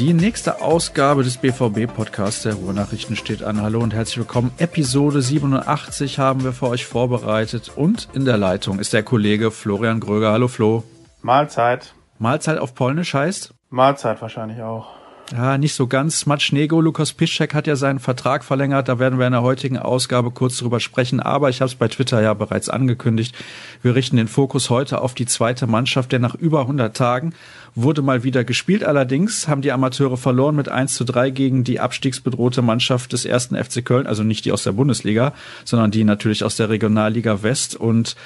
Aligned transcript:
Die 0.00 0.14
nächste 0.14 0.62
Ausgabe 0.62 1.24
des 1.24 1.36
BVB-Podcasts 1.36 2.44
der 2.44 2.54
Ruhrnachrichten 2.54 3.16
steht 3.16 3.42
an. 3.42 3.60
Hallo 3.60 3.80
und 3.80 3.92
herzlich 3.92 4.16
willkommen. 4.16 4.50
Episode 4.56 5.20
87 5.20 6.18
haben 6.18 6.42
wir 6.42 6.54
für 6.54 6.68
euch 6.68 6.86
vorbereitet 6.86 7.70
und 7.76 8.08
in 8.14 8.24
der 8.24 8.38
Leitung 8.38 8.78
ist 8.78 8.94
der 8.94 9.02
Kollege 9.02 9.50
Florian 9.50 10.00
Gröger. 10.00 10.32
Hallo 10.32 10.48
Flo. 10.48 10.84
Mahlzeit. 11.20 11.92
Mahlzeit 12.18 12.56
auf 12.56 12.74
Polnisch 12.74 13.12
heißt? 13.12 13.52
Mahlzeit 13.68 14.22
wahrscheinlich 14.22 14.62
auch. 14.62 14.99
Ja, 15.32 15.58
nicht 15.58 15.74
so 15.74 15.86
ganz. 15.86 16.18
Smatschnego, 16.18 16.80
Lukas 16.80 17.12
Piszczek 17.12 17.54
hat 17.54 17.68
ja 17.68 17.76
seinen 17.76 18.00
Vertrag 18.00 18.42
verlängert. 18.42 18.88
Da 18.88 18.98
werden 18.98 19.20
wir 19.20 19.26
in 19.26 19.32
der 19.32 19.42
heutigen 19.42 19.78
Ausgabe 19.78 20.32
kurz 20.32 20.58
drüber 20.58 20.80
sprechen. 20.80 21.20
Aber 21.20 21.48
ich 21.48 21.60
habe 21.60 21.68
es 21.68 21.76
bei 21.76 21.86
Twitter 21.86 22.20
ja 22.20 22.34
bereits 22.34 22.68
angekündigt. 22.68 23.36
Wir 23.80 23.94
richten 23.94 24.16
den 24.16 24.26
Fokus 24.26 24.70
heute 24.70 25.00
auf 25.00 25.14
die 25.14 25.26
zweite 25.26 25.68
Mannschaft, 25.68 26.10
denn 26.10 26.20
nach 26.20 26.34
über 26.34 26.62
100 26.62 26.96
Tagen 26.96 27.32
wurde 27.76 28.02
mal 28.02 28.24
wieder 28.24 28.42
gespielt. 28.42 28.82
Allerdings 28.82 29.46
haben 29.46 29.62
die 29.62 29.70
Amateure 29.70 30.16
verloren 30.16 30.56
mit 30.56 30.68
1 30.68 30.94
zu 30.94 31.04
3 31.04 31.30
gegen 31.30 31.62
die 31.62 31.78
abstiegsbedrohte 31.78 32.60
Mannschaft 32.60 33.12
des 33.12 33.24
ersten 33.24 33.54
FC 33.54 33.84
Köln. 33.84 34.08
Also 34.08 34.24
nicht 34.24 34.44
die 34.46 34.52
aus 34.52 34.64
der 34.64 34.72
Bundesliga, 34.72 35.32
sondern 35.64 35.92
die 35.92 36.02
natürlich 36.02 36.42
aus 36.42 36.56
der 36.56 36.70
Regionalliga 36.70 37.44
West. 37.44 37.76
Und 37.76 38.16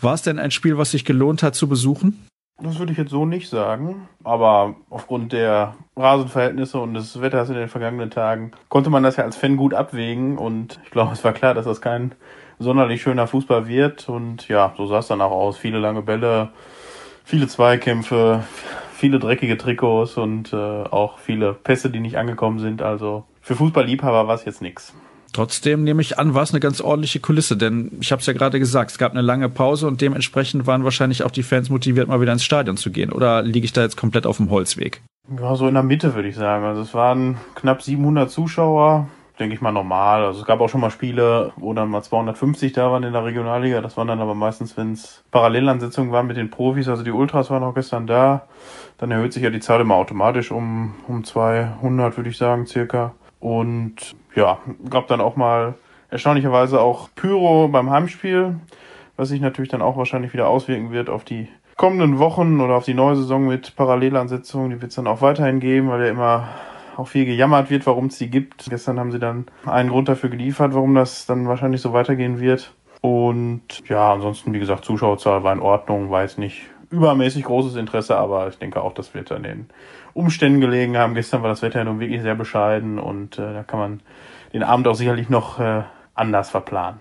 war 0.00 0.14
es 0.14 0.22
denn 0.22 0.38
ein 0.38 0.52
Spiel, 0.52 0.78
was 0.78 0.92
sich 0.92 1.04
gelohnt 1.04 1.42
hat 1.42 1.56
zu 1.56 1.66
besuchen? 1.66 2.18
Das 2.62 2.78
würde 2.78 2.92
ich 2.92 2.98
jetzt 2.98 3.10
so 3.10 3.26
nicht 3.26 3.48
sagen. 3.48 4.08
Aber 4.22 4.76
aufgrund 4.88 5.32
der 5.32 5.74
Rasenverhältnisse 5.96 6.78
und 6.78 6.94
des 6.94 7.20
Wetters 7.20 7.48
in 7.48 7.56
den 7.56 7.68
vergangenen 7.68 8.10
Tagen 8.10 8.52
konnte 8.68 8.88
man 8.88 9.02
das 9.02 9.16
ja 9.16 9.24
als 9.24 9.36
Fan 9.36 9.56
gut 9.56 9.74
abwägen. 9.74 10.38
Und 10.38 10.78
ich 10.84 10.90
glaube, 10.92 11.12
es 11.12 11.24
war 11.24 11.32
klar, 11.32 11.54
dass 11.54 11.64
das 11.64 11.80
kein 11.80 12.14
sonderlich 12.60 13.02
schöner 13.02 13.26
Fußball 13.26 13.66
wird. 13.66 14.08
Und 14.08 14.46
ja, 14.46 14.72
so 14.76 14.86
sah 14.86 15.00
es 15.00 15.08
dann 15.08 15.20
auch 15.20 15.32
aus. 15.32 15.58
Viele 15.58 15.80
lange 15.80 16.02
Bälle, 16.02 16.50
viele 17.24 17.48
Zweikämpfe, 17.48 18.44
viele 18.94 19.18
dreckige 19.18 19.58
Trikots 19.58 20.16
und 20.16 20.52
äh, 20.52 20.56
auch 20.56 21.18
viele 21.18 21.54
Pässe, 21.54 21.90
die 21.90 22.00
nicht 22.00 22.16
angekommen 22.16 22.60
sind. 22.60 22.80
Also 22.80 23.24
für 23.40 23.56
Fußballliebhaber 23.56 24.28
war 24.28 24.36
es 24.36 24.44
jetzt 24.44 24.62
nichts. 24.62 24.94
Trotzdem 25.32 25.82
nehme 25.82 26.02
ich 26.02 26.18
an, 26.18 26.34
war 26.34 26.42
es 26.42 26.50
eine 26.50 26.60
ganz 26.60 26.80
ordentliche 26.82 27.20
Kulisse, 27.20 27.56
denn 27.56 27.90
ich 28.00 28.12
habe 28.12 28.20
es 28.20 28.26
ja 28.26 28.34
gerade 28.34 28.58
gesagt, 28.58 28.90
es 28.90 28.98
gab 28.98 29.12
eine 29.12 29.22
lange 29.22 29.48
Pause 29.48 29.86
und 29.86 30.00
dementsprechend 30.02 30.66
waren 30.66 30.84
wahrscheinlich 30.84 31.24
auch 31.24 31.30
die 31.30 31.42
Fans 31.42 31.70
motiviert, 31.70 32.08
mal 32.08 32.20
wieder 32.20 32.32
ins 32.32 32.44
Stadion 32.44 32.76
zu 32.76 32.90
gehen. 32.90 33.10
Oder 33.10 33.42
liege 33.42 33.64
ich 33.64 33.72
da 33.72 33.80
jetzt 33.82 33.96
komplett 33.96 34.26
auf 34.26 34.36
dem 34.36 34.50
Holzweg? 34.50 35.00
Ja, 35.40 35.54
so 35.56 35.66
in 35.68 35.74
der 35.74 35.82
Mitte 35.82 36.14
würde 36.14 36.28
ich 36.28 36.36
sagen. 36.36 36.64
Also 36.64 36.82
es 36.82 36.92
waren 36.92 37.38
knapp 37.54 37.80
700 37.80 38.30
Zuschauer, 38.30 39.08
denke 39.38 39.54
ich 39.54 39.62
mal 39.62 39.72
normal. 39.72 40.24
Also 40.24 40.40
es 40.40 40.46
gab 40.46 40.60
auch 40.60 40.68
schon 40.68 40.82
mal 40.82 40.90
Spiele, 40.90 41.52
wo 41.56 41.72
dann 41.72 41.88
mal 41.88 42.02
250 42.02 42.74
da 42.74 42.90
waren 42.90 43.02
in 43.02 43.14
der 43.14 43.24
Regionalliga. 43.24 43.80
Das 43.80 43.96
waren 43.96 44.08
dann 44.08 44.20
aber 44.20 44.34
meistens, 44.34 44.76
wenn 44.76 44.92
es 44.92 45.24
Parallelansetzungen 45.30 46.12
waren 46.12 46.26
mit 46.26 46.36
den 46.36 46.50
Profis. 46.50 46.88
Also 46.88 47.04
die 47.04 47.12
Ultras 47.12 47.48
waren 47.48 47.62
auch 47.62 47.74
gestern 47.74 48.06
da. 48.06 48.48
Dann 48.98 49.10
erhöht 49.10 49.32
sich 49.32 49.42
ja 49.42 49.50
die 49.50 49.60
Zahl 49.60 49.80
immer 49.80 49.94
automatisch 49.94 50.50
um, 50.50 50.94
um 51.08 51.24
200, 51.24 52.16
würde 52.18 52.28
ich 52.28 52.36
sagen, 52.36 52.66
circa. 52.66 53.14
Und 53.42 54.14
ja, 54.36 54.58
gab 54.88 55.08
dann 55.08 55.20
auch 55.20 55.34
mal 55.34 55.74
erstaunlicherweise 56.10 56.80
auch 56.80 57.08
Pyro 57.16 57.66
beim 57.66 57.90
Heimspiel, 57.90 58.54
was 59.16 59.30
sich 59.30 59.40
natürlich 59.40 59.68
dann 59.68 59.82
auch 59.82 59.96
wahrscheinlich 59.96 60.32
wieder 60.32 60.46
auswirken 60.46 60.92
wird 60.92 61.10
auf 61.10 61.24
die 61.24 61.48
kommenden 61.76 62.20
Wochen 62.20 62.60
oder 62.60 62.76
auf 62.76 62.84
die 62.84 62.94
neue 62.94 63.16
Saison 63.16 63.48
mit 63.48 63.74
Parallelansetzungen. 63.74 64.70
Die 64.70 64.80
wird 64.80 64.90
es 64.90 64.94
dann 64.94 65.08
auch 65.08 65.22
weiterhin 65.22 65.58
geben, 65.58 65.88
weil 65.88 66.02
ja 66.02 66.10
immer 66.10 66.50
auch 66.96 67.08
viel 67.08 67.24
gejammert 67.24 67.68
wird, 67.68 67.84
warum 67.84 68.06
es 68.06 68.18
die 68.18 68.30
gibt. 68.30 68.70
Gestern 68.70 69.00
haben 69.00 69.10
sie 69.10 69.18
dann 69.18 69.46
einen 69.66 69.88
Grund 69.88 70.08
dafür 70.08 70.30
geliefert, 70.30 70.72
warum 70.72 70.94
das 70.94 71.26
dann 71.26 71.48
wahrscheinlich 71.48 71.80
so 71.80 71.92
weitergehen 71.92 72.38
wird. 72.38 72.72
Und 73.00 73.82
ja, 73.88 74.12
ansonsten, 74.12 74.52
wie 74.52 74.60
gesagt, 74.60 74.84
Zuschauerzahl 74.84 75.42
war 75.42 75.52
in 75.52 75.58
Ordnung, 75.58 76.10
war 76.10 76.22
jetzt 76.22 76.38
nicht 76.38 76.62
übermäßig 76.90 77.42
großes 77.42 77.74
Interesse, 77.74 78.16
aber 78.16 78.46
ich 78.46 78.58
denke 78.58 78.80
auch, 78.80 78.94
das 78.94 79.14
wird 79.14 79.32
an 79.32 79.42
den 79.42 79.66
Umständen 80.14 80.60
gelegen 80.60 80.96
haben. 80.96 81.14
Gestern 81.14 81.42
war 81.42 81.48
das 81.48 81.62
Wetter 81.62 81.80
ja 81.80 81.84
nun 81.84 82.00
wirklich 82.00 82.22
sehr 82.22 82.34
bescheiden 82.34 82.98
und 82.98 83.38
äh, 83.38 83.52
da 83.52 83.62
kann 83.62 83.78
man 83.78 84.00
den 84.52 84.62
Abend 84.62 84.86
auch 84.88 84.94
sicherlich 84.94 85.28
noch 85.28 85.58
äh, 85.58 85.82
anders 86.14 86.50
verplanen. 86.50 87.00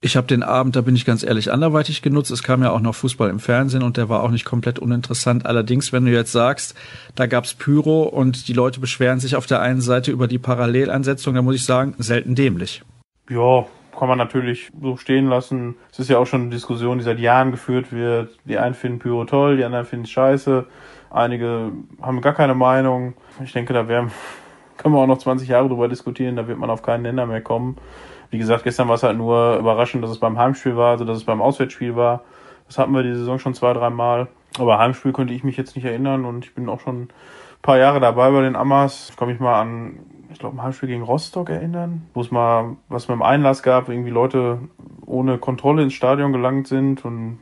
Ich 0.00 0.16
habe 0.16 0.28
den 0.28 0.44
Abend, 0.44 0.76
da 0.76 0.80
bin 0.80 0.94
ich 0.94 1.04
ganz 1.04 1.24
ehrlich, 1.24 1.50
anderweitig 1.50 2.02
genutzt. 2.02 2.30
Es 2.30 2.44
kam 2.44 2.62
ja 2.62 2.70
auch 2.70 2.80
noch 2.80 2.94
Fußball 2.94 3.30
im 3.30 3.40
Fernsehen 3.40 3.82
und 3.82 3.96
der 3.96 4.08
war 4.08 4.22
auch 4.22 4.30
nicht 4.30 4.44
komplett 4.44 4.78
uninteressant. 4.78 5.44
Allerdings, 5.44 5.92
wenn 5.92 6.04
du 6.04 6.12
jetzt 6.12 6.30
sagst, 6.30 6.76
da 7.16 7.26
gab's 7.26 7.54
Pyro 7.54 8.04
und 8.04 8.46
die 8.46 8.52
Leute 8.52 8.78
beschweren 8.78 9.18
sich 9.18 9.34
auf 9.34 9.46
der 9.46 9.60
einen 9.60 9.80
Seite 9.80 10.12
über 10.12 10.28
die 10.28 10.38
Parallelansetzung, 10.38 11.34
dann 11.34 11.44
muss 11.44 11.56
ich 11.56 11.64
sagen, 11.64 11.96
selten 11.98 12.36
dämlich. 12.36 12.84
Ja, 13.28 13.66
kann 13.98 14.06
man 14.06 14.18
natürlich 14.18 14.70
so 14.80 14.96
stehen 14.96 15.26
lassen. 15.26 15.74
Es 15.90 15.98
ist 15.98 16.08
ja 16.08 16.18
auch 16.18 16.26
schon 16.26 16.42
eine 16.42 16.50
Diskussion, 16.50 16.98
die 16.98 17.04
seit 17.04 17.18
Jahren 17.18 17.50
geführt 17.50 17.90
wird. 17.90 18.38
Die 18.44 18.56
einen 18.56 18.74
finden 18.74 19.00
Pyro 19.00 19.24
toll, 19.24 19.56
die 19.56 19.64
anderen 19.64 19.84
finden 19.84 20.04
es 20.04 20.12
scheiße. 20.12 20.64
Einige 21.10 21.72
haben 22.02 22.20
gar 22.20 22.34
keine 22.34 22.54
Meinung. 22.54 23.14
Ich 23.42 23.52
denke, 23.52 23.72
da 23.72 23.88
werden, 23.88 24.10
können 24.76 24.94
wir 24.94 25.00
auch 25.00 25.06
noch 25.06 25.18
20 25.18 25.48
Jahre 25.48 25.68
drüber 25.68 25.88
diskutieren, 25.88 26.36
da 26.36 26.46
wird 26.46 26.58
man 26.58 26.70
auf 26.70 26.82
keinen 26.82 27.02
Nenner 27.02 27.26
mehr 27.26 27.40
kommen. 27.40 27.76
Wie 28.30 28.38
gesagt, 28.38 28.64
gestern 28.64 28.88
war 28.88 28.96
es 28.96 29.02
halt 29.02 29.16
nur 29.16 29.56
überraschend, 29.56 30.04
dass 30.04 30.10
es 30.10 30.18
beim 30.18 30.38
Heimspiel 30.38 30.76
war, 30.76 30.90
also 30.90 31.04
dass 31.04 31.16
es 31.16 31.24
beim 31.24 31.40
Auswärtsspiel 31.40 31.96
war. 31.96 32.22
Das 32.66 32.78
hatten 32.78 32.92
wir 32.92 33.02
die 33.02 33.14
Saison 33.14 33.38
schon 33.38 33.54
zwei, 33.54 33.72
drei 33.72 33.88
Mal. 33.88 34.28
Aber 34.58 34.78
Heimspiel 34.78 35.12
könnte 35.12 35.32
ich 35.32 35.44
mich 35.44 35.56
jetzt 35.56 35.76
nicht 35.76 35.84
erinnern 35.84 36.24
und 36.24 36.44
ich 36.44 36.54
bin 36.54 36.68
auch 36.68 36.80
schon 36.80 37.02
ein 37.02 37.08
paar 37.62 37.78
Jahre 37.78 38.00
dabei 38.00 38.30
bei 38.30 38.42
den 38.42 38.56
Amas. 38.56 39.08
Ich 39.10 39.16
kann 39.16 39.28
mich 39.28 39.40
mal 39.40 39.60
an, 39.60 40.00
ich 40.30 40.38
glaube, 40.38 40.56
ein 40.56 40.62
Heimspiel 40.62 40.90
gegen 40.90 41.02
Rostock 41.02 41.48
erinnern, 41.48 42.06
wo 42.12 42.20
es 42.20 42.30
mal 42.30 42.76
was 42.88 43.08
mit 43.08 43.16
dem 43.16 43.22
Einlass 43.22 43.62
gab, 43.62 43.88
irgendwie 43.88 44.10
Leute 44.10 44.58
ohne 45.06 45.38
Kontrolle 45.38 45.82
ins 45.82 45.94
Stadion 45.94 46.32
gelangt 46.32 46.66
sind 46.66 47.04
und 47.04 47.38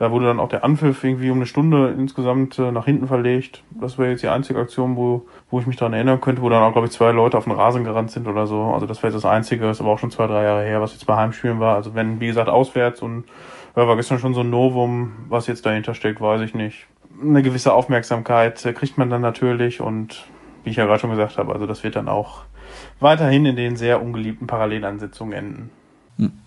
da 0.00 0.10
wurde 0.10 0.24
dann 0.24 0.40
auch 0.40 0.48
der 0.48 0.64
Anpfiff 0.64 1.04
irgendwie 1.04 1.30
um 1.30 1.36
eine 1.36 1.44
Stunde 1.44 1.90
insgesamt 1.90 2.58
äh, 2.58 2.72
nach 2.72 2.86
hinten 2.86 3.06
verlegt. 3.06 3.62
Das 3.70 3.98
wäre 3.98 4.12
jetzt 4.12 4.22
die 4.22 4.28
einzige 4.28 4.58
Aktion, 4.58 4.96
wo, 4.96 5.26
wo 5.50 5.60
ich 5.60 5.66
mich 5.66 5.76
daran 5.76 5.92
erinnern 5.92 6.22
könnte, 6.22 6.40
wo 6.40 6.48
dann 6.48 6.62
auch, 6.62 6.72
glaube 6.72 6.86
ich, 6.86 6.94
zwei 6.94 7.12
Leute 7.12 7.36
auf 7.36 7.44
den 7.44 7.52
Rasen 7.52 7.84
gerannt 7.84 8.10
sind 8.10 8.26
oder 8.26 8.46
so. 8.46 8.62
Also 8.62 8.86
das 8.86 9.02
wäre 9.02 9.12
jetzt 9.12 9.22
das 9.22 9.30
Einzige, 9.30 9.68
ist 9.68 9.82
aber 9.82 9.90
auch 9.90 9.98
schon 9.98 10.10
zwei, 10.10 10.26
drei 10.26 10.44
Jahre 10.44 10.64
her, 10.64 10.80
was 10.80 10.94
jetzt 10.94 11.04
bei 11.04 11.16
Heimspielen 11.16 11.60
war. 11.60 11.76
Also 11.76 11.94
wenn, 11.94 12.18
wie 12.18 12.28
gesagt, 12.28 12.48
auswärts 12.48 13.02
und 13.02 13.24
ja, 13.76 13.86
war 13.86 13.94
gestern 13.96 14.18
schon 14.18 14.32
so 14.32 14.40
ein 14.40 14.48
Novum, 14.48 15.12
was 15.28 15.46
jetzt 15.48 15.66
dahinter 15.66 15.92
steckt, 15.92 16.18
weiß 16.18 16.40
ich 16.40 16.54
nicht. 16.54 16.86
Eine 17.22 17.42
gewisse 17.42 17.74
Aufmerksamkeit 17.74 18.64
äh, 18.64 18.72
kriegt 18.72 18.96
man 18.96 19.10
dann 19.10 19.20
natürlich 19.20 19.82
und 19.82 20.24
wie 20.64 20.70
ich 20.70 20.76
ja 20.76 20.86
gerade 20.86 21.00
schon 21.00 21.10
gesagt 21.10 21.36
habe, 21.36 21.52
also 21.52 21.66
das 21.66 21.84
wird 21.84 21.96
dann 21.96 22.08
auch 22.08 22.44
weiterhin 23.00 23.44
in 23.44 23.56
den 23.56 23.76
sehr 23.76 24.00
ungeliebten 24.00 24.46
Parallelansetzungen 24.46 25.34
enden. 25.34 25.70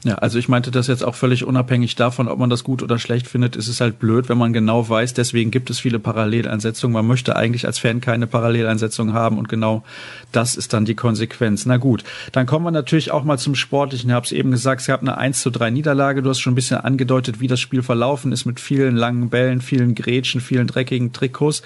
Ja, 0.03 0.15
also 0.15 0.37
ich 0.37 0.49
meinte 0.49 0.71
das 0.71 0.87
jetzt 0.87 1.03
auch 1.03 1.15
völlig 1.15 1.45
unabhängig 1.45 1.95
davon, 1.95 2.27
ob 2.27 2.37
man 2.37 2.49
das 2.49 2.63
gut 2.63 2.83
oder 2.83 2.99
schlecht 2.99 3.27
findet. 3.27 3.55
Es 3.55 3.67
ist 3.67 3.81
halt 3.81 3.99
blöd, 3.99 4.29
wenn 4.29 4.37
man 4.37 4.53
genau 4.53 4.87
weiß, 4.87 5.13
deswegen 5.13 5.51
gibt 5.51 5.69
es 5.69 5.79
viele 5.79 5.99
Paralleleinsetzungen. 5.99 6.93
Man 6.93 7.07
möchte 7.07 7.35
eigentlich 7.35 7.65
als 7.65 7.79
Fan 7.79 8.01
keine 8.01 8.27
Paralleleinsetzung 8.27 9.13
haben 9.13 9.37
und 9.37 9.49
genau 9.49 9.83
das 10.31 10.55
ist 10.55 10.73
dann 10.73 10.85
die 10.85 10.95
Konsequenz. 10.95 11.65
Na 11.65 11.77
gut, 11.77 12.03
dann 12.33 12.45
kommen 12.45 12.65
wir 12.65 12.71
natürlich 12.71 13.11
auch 13.11 13.23
mal 13.23 13.37
zum 13.37 13.55
Sportlichen. 13.55 14.09
Ich 14.09 14.15
habe 14.15 14.25
es 14.25 14.31
eben 14.31 14.51
gesagt, 14.51 14.81
es 14.81 14.87
gab 14.87 15.01
eine 15.01 15.17
1 15.17 15.41
zu 15.41 15.49
3 15.49 15.69
Niederlage. 15.69 16.21
Du 16.21 16.29
hast 16.29 16.39
schon 16.39 16.53
ein 16.53 16.55
bisschen 16.55 16.77
angedeutet, 16.77 17.39
wie 17.39 17.47
das 17.47 17.59
Spiel 17.59 17.81
verlaufen 17.81 18.31
ist 18.31 18.45
mit 18.45 18.59
vielen 18.59 18.95
langen 18.95 19.29
Bällen, 19.29 19.61
vielen 19.61 19.95
Grätschen, 19.95 20.41
vielen 20.41 20.67
dreckigen 20.67 21.13
Trikots. 21.13 21.63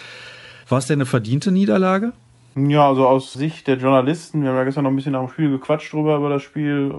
War 0.70 0.78
es 0.78 0.88
denn 0.88 0.98
eine 0.98 1.06
verdiente 1.06 1.52
Niederlage? 1.52 2.14
Ja, 2.56 2.88
also 2.88 3.08
aus 3.08 3.34
Sicht 3.34 3.68
der 3.68 3.78
Journalisten, 3.78 4.42
wir 4.42 4.50
haben 4.50 4.58
ja 4.58 4.64
gestern 4.64 4.84
noch 4.84 4.90
ein 4.90 4.96
bisschen 4.96 5.14
dem 5.14 5.30
Spiel 5.30 5.52
gequatscht 5.52 5.94
drüber, 5.94 6.18
über 6.18 6.30
das 6.30 6.42
Spiel 6.42 6.92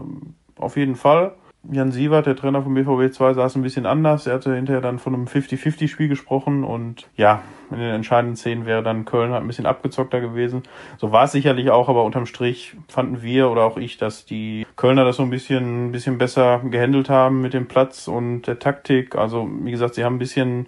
auf 0.58 0.76
jeden 0.76 0.96
Fall. 0.96 1.32
Jan 1.70 1.90
Sievert, 1.90 2.26
der 2.26 2.36
Trainer 2.36 2.62
vom 2.62 2.74
BVB 2.74 3.12
2, 3.12 3.34
saß 3.34 3.56
ein 3.56 3.62
bisschen 3.62 3.84
anders. 3.84 4.26
Er 4.26 4.34
hatte 4.34 4.54
hinterher 4.54 4.80
dann 4.80 4.98
von 4.98 5.12
einem 5.12 5.24
50-50-Spiel 5.24 6.08
gesprochen 6.08 6.64
und 6.64 7.08
ja, 7.16 7.42
in 7.70 7.78
den 7.78 7.94
entscheidenden 7.94 8.36
Szenen 8.36 8.64
wäre 8.64 8.82
dann 8.82 9.04
Köln 9.04 9.32
halt 9.32 9.42
ein 9.42 9.46
bisschen 9.46 9.66
abgezockter 9.66 10.20
gewesen. 10.20 10.62
So 10.98 11.10
war 11.10 11.24
es 11.24 11.32
sicherlich 11.32 11.70
auch, 11.70 11.88
aber 11.88 12.04
unterm 12.04 12.26
Strich 12.26 12.76
fanden 12.86 13.22
wir 13.22 13.50
oder 13.50 13.64
auch 13.64 13.76
ich, 13.76 13.98
dass 13.98 14.24
die 14.24 14.66
Kölner 14.76 15.04
das 15.04 15.16
so 15.16 15.24
ein 15.24 15.30
bisschen, 15.30 15.88
ein 15.88 15.92
bisschen 15.92 16.16
besser 16.16 16.60
gehandelt 16.60 17.10
haben 17.10 17.40
mit 17.42 17.54
dem 17.54 17.66
Platz 17.66 18.08
und 18.08 18.42
der 18.42 18.60
Taktik. 18.60 19.16
Also, 19.16 19.48
wie 19.62 19.72
gesagt, 19.72 19.96
sie 19.96 20.04
haben 20.04 20.14
ein 20.14 20.20
bisschen 20.20 20.66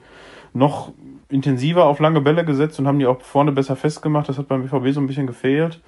noch 0.53 0.93
intensiver 1.31 1.87
auf 1.87 2.01
lange 2.01 2.21
Bälle 2.21 2.45
gesetzt 2.45 2.79
und 2.81 2.89
haben 2.89 2.99
die 2.99 3.07
auch 3.07 3.21
vorne 3.23 3.53
besser 3.53 3.77
festgemacht. 3.77 4.29
Das 4.29 4.39
hat 4.39 4.49
beim 4.49 4.63
BVB 4.63 4.93
so 4.93 5.01
ein 5.01 5.07
bisschen 5.07 5.29
gefehlt. 5.29 5.81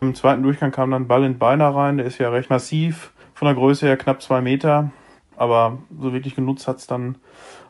Im 0.00 0.14
zweiten 0.14 0.42
Durchgang 0.42 0.72
kam 0.72 0.90
dann 0.90 1.06
Ball 1.06 1.24
in 1.24 1.38
Beiner 1.38 1.68
rein, 1.68 1.98
der 1.98 2.06
ist 2.06 2.18
ja 2.18 2.30
recht 2.30 2.50
massiv 2.50 3.12
von 3.36 3.46
der 3.46 3.54
Größe 3.54 3.86
her 3.86 3.98
knapp 3.98 4.22
zwei 4.22 4.40
Meter. 4.40 4.90
Aber 5.36 5.78
so 6.00 6.14
wirklich 6.14 6.34
genutzt 6.34 6.66
hat's 6.66 6.86
dann 6.86 7.16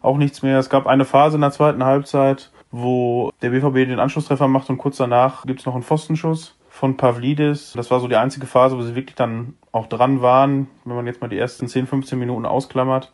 auch 0.00 0.16
nichts 0.16 0.42
mehr. 0.42 0.58
Es 0.60 0.70
gab 0.70 0.86
eine 0.86 1.04
Phase 1.04 1.34
in 1.34 1.40
der 1.40 1.50
zweiten 1.50 1.84
Halbzeit, 1.84 2.52
wo 2.70 3.32
der 3.42 3.50
BVB 3.50 3.88
den 3.88 3.98
Anschlusstreffer 3.98 4.46
macht 4.46 4.70
und 4.70 4.78
kurz 4.78 4.98
danach 4.98 5.44
gibt's 5.44 5.66
noch 5.66 5.74
einen 5.74 5.82
Pfostenschuss 5.82 6.56
von 6.70 6.96
Pavlidis. 6.96 7.72
Das 7.74 7.90
war 7.90 7.98
so 7.98 8.06
die 8.06 8.14
einzige 8.14 8.46
Phase, 8.46 8.78
wo 8.78 8.82
sie 8.82 8.94
wirklich 8.94 9.16
dann 9.16 9.54
auch 9.72 9.88
dran 9.88 10.22
waren, 10.22 10.68
wenn 10.84 10.94
man 10.94 11.06
jetzt 11.06 11.20
mal 11.20 11.28
die 11.28 11.38
ersten 11.38 11.66
10, 11.66 11.88
15 11.88 12.16
Minuten 12.16 12.46
ausklammert. 12.46 13.12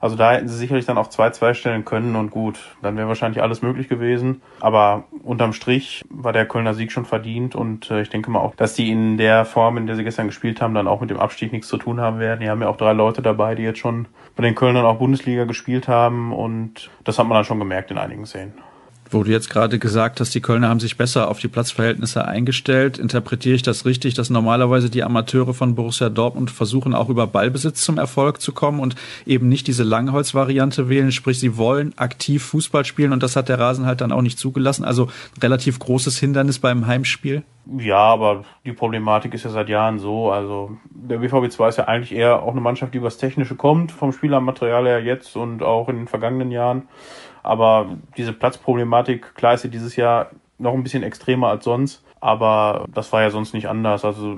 Also 0.00 0.16
da 0.16 0.32
hätten 0.32 0.48
sie 0.48 0.56
sicherlich 0.56 0.86
dann 0.86 0.98
auch 0.98 1.08
2-2 1.08 1.54
stellen 1.54 1.84
können 1.84 2.16
und 2.16 2.30
gut, 2.30 2.58
dann 2.82 2.96
wäre 2.96 3.08
wahrscheinlich 3.08 3.42
alles 3.42 3.62
möglich 3.62 3.88
gewesen. 3.88 4.42
Aber 4.60 5.04
unterm 5.22 5.52
Strich 5.52 6.04
war 6.10 6.32
der 6.32 6.46
Kölner 6.46 6.74
Sieg 6.74 6.92
schon 6.92 7.04
verdient 7.04 7.54
und 7.54 7.90
äh, 7.90 8.02
ich 8.02 8.10
denke 8.10 8.30
mal 8.30 8.40
auch, 8.40 8.54
dass 8.54 8.74
die 8.74 8.90
in 8.90 9.18
der 9.18 9.44
Form, 9.44 9.76
in 9.76 9.86
der 9.86 9.96
sie 9.96 10.04
gestern 10.04 10.28
gespielt 10.28 10.60
haben, 10.60 10.74
dann 10.74 10.88
auch 10.88 11.00
mit 11.00 11.10
dem 11.10 11.18
Abstieg 11.18 11.52
nichts 11.52 11.68
zu 11.68 11.76
tun 11.76 12.00
haben 12.00 12.18
werden. 12.18 12.40
Die 12.40 12.48
haben 12.48 12.62
ja 12.62 12.68
auch 12.68 12.76
drei 12.76 12.92
Leute 12.92 13.22
dabei, 13.22 13.54
die 13.54 13.62
jetzt 13.62 13.78
schon 13.78 14.06
bei 14.36 14.42
den 14.42 14.54
Kölnern 14.54 14.84
auch 14.84 14.98
Bundesliga 14.98 15.44
gespielt 15.44 15.88
haben 15.88 16.32
und 16.32 16.90
das 17.04 17.18
hat 17.18 17.26
man 17.26 17.36
dann 17.36 17.44
schon 17.44 17.58
gemerkt 17.58 17.90
in 17.90 17.98
einigen 17.98 18.26
Szenen. 18.26 18.54
Wo 19.10 19.22
du 19.22 19.30
jetzt 19.30 19.48
gerade 19.48 19.78
gesagt 19.78 20.20
hast, 20.20 20.34
die 20.34 20.42
Kölner 20.42 20.68
haben 20.68 20.80
sich 20.80 20.98
besser 20.98 21.30
auf 21.30 21.38
die 21.38 21.48
Platzverhältnisse 21.48 22.26
eingestellt, 22.26 22.98
interpretiere 22.98 23.54
ich 23.54 23.62
das 23.62 23.86
richtig, 23.86 24.12
dass 24.12 24.28
normalerweise 24.28 24.90
die 24.90 25.02
Amateure 25.02 25.54
von 25.54 25.74
Borussia 25.74 26.10
Dortmund 26.10 26.50
versuchen, 26.50 26.94
auch 26.94 27.08
über 27.08 27.26
Ballbesitz 27.26 27.82
zum 27.82 27.96
Erfolg 27.96 28.42
zu 28.42 28.52
kommen 28.52 28.80
und 28.80 28.96
eben 29.24 29.48
nicht 29.48 29.66
diese 29.66 29.82
Langholz-Variante 29.82 30.90
wählen, 30.90 31.10
sprich 31.10 31.40
sie 31.40 31.56
wollen 31.56 31.94
aktiv 31.96 32.44
Fußball 32.44 32.84
spielen 32.84 33.12
und 33.12 33.22
das 33.22 33.34
hat 33.34 33.48
der 33.48 33.58
Rasen 33.58 33.86
halt 33.86 34.02
dann 34.02 34.12
auch 34.12 34.22
nicht 34.22 34.38
zugelassen. 34.38 34.84
Also 34.84 35.08
relativ 35.42 35.78
großes 35.78 36.18
Hindernis 36.18 36.58
beim 36.58 36.86
Heimspiel. 36.86 37.44
Ja, 37.76 37.98
aber 37.98 38.44
die 38.64 38.72
Problematik 38.72 39.34
ist 39.34 39.44
ja 39.44 39.50
seit 39.50 39.68
Jahren 39.68 39.98
so. 39.98 40.30
Also 40.30 40.76
der 40.90 41.18
BVB 41.18 41.50
2 41.50 41.68
ist 41.68 41.78
ja 41.78 41.84
eigentlich 41.84 42.14
eher 42.14 42.42
auch 42.42 42.52
eine 42.52 42.60
Mannschaft, 42.60 42.94
die 42.94 42.98
übers 42.98 43.18
Technische 43.18 43.56
kommt, 43.56 43.92
vom 43.92 44.12
Spielermaterial 44.12 44.86
her 44.86 45.02
jetzt 45.02 45.36
und 45.36 45.62
auch 45.62 45.88
in 45.88 45.96
den 45.96 46.08
vergangenen 46.08 46.50
Jahren. 46.50 46.88
Aber 47.48 47.86
diese 48.18 48.34
Platzproblematik, 48.34 49.34
klar 49.34 49.54
ist 49.54 49.62
sie 49.62 49.70
dieses 49.70 49.96
Jahr 49.96 50.32
noch 50.58 50.74
ein 50.74 50.82
bisschen 50.82 51.02
extremer 51.02 51.48
als 51.48 51.64
sonst. 51.64 52.04
Aber 52.20 52.84
das 52.92 53.10
war 53.10 53.22
ja 53.22 53.30
sonst 53.30 53.54
nicht 53.54 53.70
anders. 53.70 54.04
Also 54.04 54.36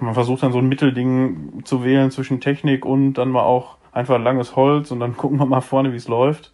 man 0.00 0.14
versucht 0.14 0.44
dann 0.44 0.52
so 0.52 0.58
ein 0.58 0.68
Mittelding 0.68 1.62
zu 1.64 1.82
wählen 1.82 2.12
zwischen 2.12 2.40
Technik 2.40 2.86
und 2.86 3.14
dann 3.14 3.30
mal 3.30 3.42
auch 3.42 3.76
einfach 3.90 4.20
langes 4.20 4.54
Holz 4.54 4.92
und 4.92 5.00
dann 5.00 5.16
gucken 5.16 5.40
wir 5.40 5.46
mal 5.46 5.62
vorne, 5.62 5.90
wie 5.92 5.96
es 5.96 6.06
läuft. 6.06 6.52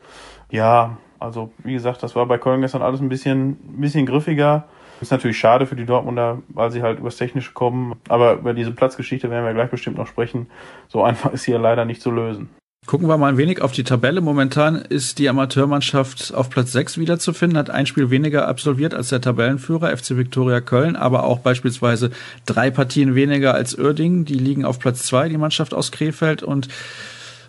Ja, 0.51 0.97
also 1.19 1.51
wie 1.59 1.75
gesagt, 1.75 2.03
das 2.03 2.17
war 2.17 2.25
bei 2.25 2.39
Köln 2.39 2.63
gestern 2.63 2.81
alles 2.81 3.01
ein 3.01 3.11
bisschen, 3.11 3.51
ein 3.51 3.81
bisschen 3.83 4.07
griffiger. 4.07 4.69
Ist 5.03 5.11
natürlich 5.11 5.39
schade 5.39 5.67
für 5.67 5.77
die 5.77 5.85
Dortmunder, 5.85 6.39
weil 6.49 6.71
sie 6.71 6.81
halt 6.81 6.99
übers 6.99 7.19
Technische 7.19 7.53
kommen. 7.53 7.97
Aber 8.09 8.35
über 8.35 8.55
diese 8.55 8.73
Platzgeschichte 8.73 9.29
werden 9.29 9.45
wir 9.45 9.53
gleich 9.53 9.71
bestimmt 9.71 9.99
noch 9.99 10.07
sprechen. 10.07 10.47
So 10.89 11.03
einfach 11.03 11.35
ist 11.35 11.45
hier 11.45 11.59
leider 11.59 11.85
nicht 11.85 12.01
zu 12.01 12.11
lösen. 12.11 12.49
Gucken 12.87 13.09
wir 13.09 13.19
mal 13.19 13.29
ein 13.29 13.37
wenig 13.37 13.61
auf 13.61 13.73
die 13.73 13.85
Tabelle. 13.85 14.21
Momentan 14.21 14.75
ist 14.75 15.19
die 15.19 15.29
Amateurmannschaft 15.29 16.35
auf 16.35 16.51
Platz 16.51 16.73
6 16.73 16.99
wiederzufinden, 16.99 17.59
hat 17.59 17.71
ein 17.71 17.87
Spiel 17.87 18.11
weniger 18.11 18.49
absolviert 18.49 18.95
als 18.95 19.11
der 19.11 19.21
Tabellenführer 19.21 19.97
FC 19.97 20.17
Viktoria 20.17 20.61
Köln, 20.61 20.97
aber 20.97 21.25
auch 21.25 21.39
beispielsweise 21.39 22.11
drei 22.47 22.71
Partien 22.71 23.15
weniger 23.15 23.55
als 23.55 23.79
Uerdingen. 23.79 24.25
Die 24.25 24.35
liegen 24.35 24.65
auf 24.65 24.81
Platz 24.81 25.03
2, 25.05 25.29
die 25.29 25.37
Mannschaft 25.37 25.73
aus 25.73 25.93
Krefeld. 25.93 26.43
Und 26.43 26.69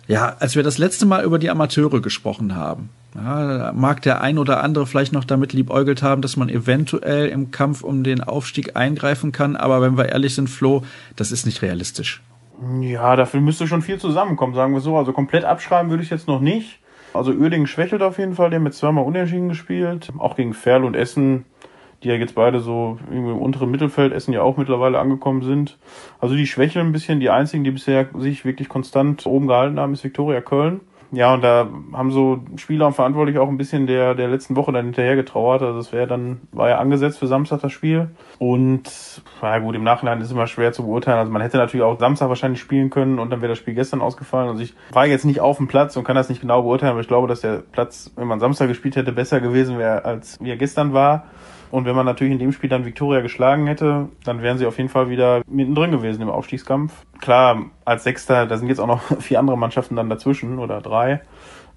ja, 0.06 0.36
als 0.38 0.54
wir 0.54 0.62
das 0.62 0.78
letzte 0.78 1.06
Mal 1.06 1.24
über 1.24 1.38
die 1.38 1.50
Amateure 1.50 2.02
gesprochen 2.02 2.54
haben, 2.54 2.90
ja, 3.14 3.72
mag 3.74 4.02
der 4.02 4.20
ein 4.20 4.38
oder 4.38 4.62
andere 4.62 4.86
vielleicht 4.86 5.12
noch 5.12 5.24
damit 5.24 5.52
liebäugelt 5.52 6.02
haben, 6.02 6.22
dass 6.22 6.36
man 6.36 6.50
eventuell 6.50 7.28
im 7.28 7.50
Kampf 7.50 7.82
um 7.82 8.04
den 8.04 8.22
Aufstieg 8.22 8.76
eingreifen 8.76 9.32
kann. 9.32 9.56
Aber 9.56 9.80
wenn 9.80 9.96
wir 9.96 10.10
ehrlich 10.10 10.34
sind, 10.34 10.48
Flo, 10.48 10.84
das 11.16 11.32
ist 11.32 11.46
nicht 11.46 11.62
realistisch. 11.62 12.22
Ja, 12.80 13.16
dafür 13.16 13.40
müsste 13.40 13.66
schon 13.66 13.82
viel 13.82 13.98
zusammenkommen, 13.98 14.54
sagen 14.54 14.72
wir 14.72 14.80
so. 14.80 14.96
Also 14.96 15.12
komplett 15.12 15.44
abschreiben 15.44 15.90
würde 15.90 16.02
ich 16.02 16.10
jetzt 16.10 16.28
noch 16.28 16.40
nicht. 16.40 16.78
Also 17.14 17.32
Uerdingen 17.32 17.66
schwächelt 17.66 18.02
auf 18.02 18.18
jeden 18.18 18.34
Fall, 18.34 18.50
der 18.50 18.60
mit 18.60 18.74
zweimal 18.74 19.04
unentschieden 19.04 19.48
gespielt. 19.48 20.12
Auch 20.18 20.36
gegen 20.36 20.54
Ferl 20.54 20.84
und 20.84 20.94
Essen, 20.94 21.44
die 22.02 22.08
ja 22.08 22.14
jetzt 22.14 22.34
beide 22.34 22.60
so 22.60 22.98
irgendwie 23.10 23.32
im 23.32 23.38
unteren 23.38 23.70
Mittelfeld, 23.70 24.12
Essen 24.12 24.32
ja 24.32 24.42
auch 24.42 24.56
mittlerweile 24.56 24.98
angekommen 24.98 25.42
sind. 25.42 25.78
Also 26.20 26.36
die 26.36 26.46
schwächeln 26.46 26.86
ein 26.86 26.92
bisschen. 26.92 27.20
Die 27.20 27.30
einzigen, 27.30 27.64
die 27.64 27.72
bisher 27.72 28.08
sich 28.16 28.44
wirklich 28.44 28.68
konstant 28.68 29.26
oben 29.26 29.48
gehalten 29.48 29.80
haben, 29.80 29.92
ist 29.92 30.04
Viktoria 30.04 30.40
Köln. 30.40 30.80
Ja, 31.14 31.34
und 31.34 31.44
da 31.44 31.68
haben 31.92 32.10
so 32.10 32.40
Spieler 32.56 32.86
und 32.86 32.94
Verantwortliche 32.94 33.42
auch 33.42 33.48
ein 33.48 33.58
bisschen 33.58 33.86
der, 33.86 34.14
der 34.14 34.28
letzten 34.28 34.56
Woche 34.56 34.72
dann 34.72 34.86
hinterher 34.86 35.14
getrauert. 35.14 35.60
Also 35.60 35.76
das 35.76 35.92
wäre 35.92 36.06
dann, 36.06 36.40
war 36.52 36.70
ja 36.70 36.78
angesetzt 36.78 37.18
für 37.18 37.26
Samstag 37.26 37.60
das 37.60 37.70
Spiel. 37.70 38.08
Und 38.38 39.22
ja 39.42 39.58
gut, 39.58 39.74
im 39.74 39.84
Nachhinein 39.84 40.22
ist 40.22 40.32
immer 40.32 40.46
schwer 40.46 40.72
zu 40.72 40.84
beurteilen. 40.84 41.18
Also 41.18 41.30
man 41.30 41.42
hätte 41.42 41.58
natürlich 41.58 41.84
auch 41.84 41.98
Samstag 41.98 42.30
wahrscheinlich 42.30 42.62
spielen 42.62 42.88
können 42.88 43.18
und 43.18 43.28
dann 43.28 43.42
wäre 43.42 43.50
das 43.52 43.58
Spiel 43.58 43.74
gestern 43.74 44.00
ausgefallen. 44.00 44.48
Also 44.48 44.62
ich 44.62 44.74
war 44.90 45.04
jetzt 45.04 45.26
nicht 45.26 45.40
auf 45.40 45.58
dem 45.58 45.68
Platz 45.68 45.98
und 45.98 46.04
kann 46.04 46.16
das 46.16 46.30
nicht 46.30 46.40
genau 46.40 46.62
beurteilen, 46.62 46.92
aber 46.92 47.02
ich 47.02 47.08
glaube, 47.08 47.28
dass 47.28 47.42
der 47.42 47.58
Platz, 47.58 48.10
wenn 48.16 48.26
man 48.26 48.40
Samstag 48.40 48.68
gespielt 48.68 48.96
hätte, 48.96 49.12
besser 49.12 49.40
gewesen 49.40 49.78
wäre, 49.78 50.06
als 50.06 50.40
wie 50.40 50.48
er 50.48 50.56
gestern 50.56 50.94
war. 50.94 51.26
Und 51.72 51.86
wenn 51.86 51.96
man 51.96 52.04
natürlich 52.04 52.34
in 52.34 52.38
dem 52.38 52.52
Spiel 52.52 52.68
dann 52.68 52.84
Viktoria 52.84 53.22
geschlagen 53.22 53.66
hätte, 53.66 54.10
dann 54.24 54.42
wären 54.42 54.58
sie 54.58 54.66
auf 54.66 54.76
jeden 54.76 54.90
Fall 54.90 55.08
wieder 55.08 55.40
mittendrin 55.48 55.90
gewesen 55.90 56.20
im 56.20 56.28
Aufstiegskampf. 56.28 56.92
Klar, 57.18 57.64
als 57.86 58.04
Sechster, 58.04 58.44
da 58.44 58.58
sind 58.58 58.68
jetzt 58.68 58.78
auch 58.78 58.86
noch 58.86 59.00
vier 59.20 59.38
andere 59.38 59.56
Mannschaften 59.56 59.96
dann 59.96 60.10
dazwischen 60.10 60.58
oder 60.58 60.82
drei. 60.82 61.22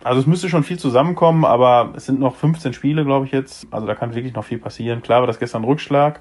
Also 0.03 0.19
es 0.19 0.27
müsste 0.27 0.50
schon 0.50 0.63
viel 0.63 0.77
zusammenkommen, 0.77 1.45
aber 1.45 1.94
es 1.95 2.06
sind 2.06 2.19
noch 2.19 2.36
15 2.36 2.74
Spiele, 2.74 3.06
glaube 3.06 3.25
ich 3.25 3.31
jetzt. 3.31 3.68
Also 3.71 3.88
da 3.88 3.95
kann 3.95 4.13
wirklich 4.13 4.33
noch 4.33 4.44
viel 4.44 4.57
passieren. 4.57 5.01
Klar 5.01 5.21
war 5.21 5.27
das 5.27 5.39
gestern 5.39 5.62
ein 5.62 5.65
Rückschlag 5.65 6.19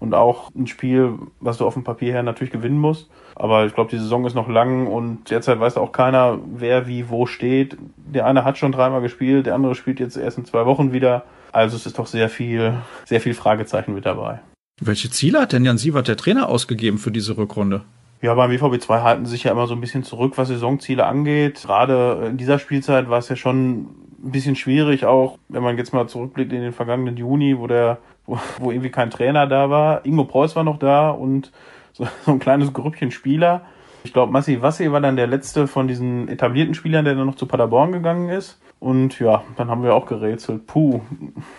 und 0.00 0.14
auch 0.14 0.50
ein 0.54 0.66
Spiel, 0.66 1.14
was 1.40 1.56
du 1.56 1.66
auf 1.66 1.72
dem 1.72 1.82
Papier 1.82 2.12
her 2.12 2.22
natürlich 2.22 2.52
gewinnen 2.52 2.78
musst. 2.78 3.08
Aber 3.36 3.64
ich 3.64 3.74
glaube, 3.74 3.88
die 3.88 3.98
Saison 3.98 4.26
ist 4.26 4.34
noch 4.34 4.50
lang 4.50 4.86
und 4.86 5.30
derzeit 5.30 5.58
weiß 5.58 5.78
auch 5.78 5.92
keiner, 5.92 6.38
wer 6.54 6.86
wie 6.86 7.08
wo 7.08 7.24
steht. 7.24 7.78
Der 7.96 8.26
eine 8.26 8.44
hat 8.44 8.58
schon 8.58 8.70
dreimal 8.70 9.00
gespielt, 9.00 9.46
der 9.46 9.54
andere 9.54 9.74
spielt 9.74 9.98
jetzt 9.98 10.18
erst 10.18 10.36
in 10.36 10.44
zwei 10.44 10.66
Wochen 10.66 10.92
wieder. 10.92 11.24
Also 11.54 11.76
es 11.76 11.86
ist 11.86 11.98
doch 11.98 12.06
sehr 12.06 12.28
viel, 12.28 12.74
sehr 13.04 13.20
viel 13.20 13.32
Fragezeichen 13.32 13.94
mit 13.94 14.04
dabei. 14.04 14.40
Welche 14.80 15.08
Ziele 15.08 15.40
hat 15.40 15.52
denn 15.52 15.64
Jan 15.64 15.78
Sievert, 15.78 16.08
der 16.08 16.16
Trainer, 16.16 16.48
ausgegeben 16.48 16.98
für 16.98 17.12
diese 17.12 17.36
Rückrunde? 17.36 17.82
Ja, 18.22 18.34
beim 18.34 18.50
WVB 18.50 18.80
2 18.80 19.02
halten 19.02 19.26
sich 19.26 19.44
ja 19.44 19.52
immer 19.52 19.68
so 19.68 19.74
ein 19.74 19.80
bisschen 19.80 20.02
zurück, 20.02 20.32
was 20.36 20.48
Saisonziele 20.48 21.06
angeht. 21.06 21.62
Gerade 21.62 22.26
in 22.30 22.38
dieser 22.38 22.58
Spielzeit 22.58 23.08
war 23.08 23.18
es 23.18 23.28
ja 23.28 23.36
schon 23.36 23.82
ein 23.82 24.32
bisschen 24.32 24.56
schwierig, 24.56 25.04
auch 25.04 25.38
wenn 25.48 25.62
man 25.62 25.78
jetzt 25.78 25.92
mal 25.92 26.08
zurückblickt 26.08 26.52
in 26.52 26.62
den 26.62 26.72
vergangenen 26.72 27.16
Juni, 27.16 27.56
wo 27.56 27.68
der, 27.68 27.98
wo, 28.26 28.38
wo 28.58 28.72
irgendwie 28.72 28.90
kein 28.90 29.10
Trainer 29.10 29.46
da 29.46 29.70
war. 29.70 30.04
Ingo 30.04 30.24
Preuß 30.24 30.56
war 30.56 30.64
noch 30.64 30.78
da 30.78 31.10
und 31.10 31.52
so, 31.92 32.08
so 32.24 32.32
ein 32.32 32.40
kleines 32.40 32.72
Grüppchen 32.72 33.12
Spieler. 33.12 33.62
Ich 34.02 34.12
glaube, 34.12 34.32
Massi 34.32 34.60
Wassi 34.60 34.90
war 34.90 35.00
dann 35.00 35.16
der 35.16 35.28
letzte 35.28 35.68
von 35.68 35.86
diesen 35.86 36.28
etablierten 36.28 36.74
Spielern, 36.74 37.04
der 37.04 37.14
dann 37.14 37.26
noch 37.26 37.36
zu 37.36 37.46
Paderborn 37.46 37.92
gegangen 37.92 38.28
ist. 38.28 38.58
Und 38.84 39.18
ja, 39.18 39.44
dann 39.56 39.70
haben 39.70 39.82
wir 39.82 39.94
auch 39.94 40.04
gerätselt. 40.04 40.66
Puh, 40.66 41.00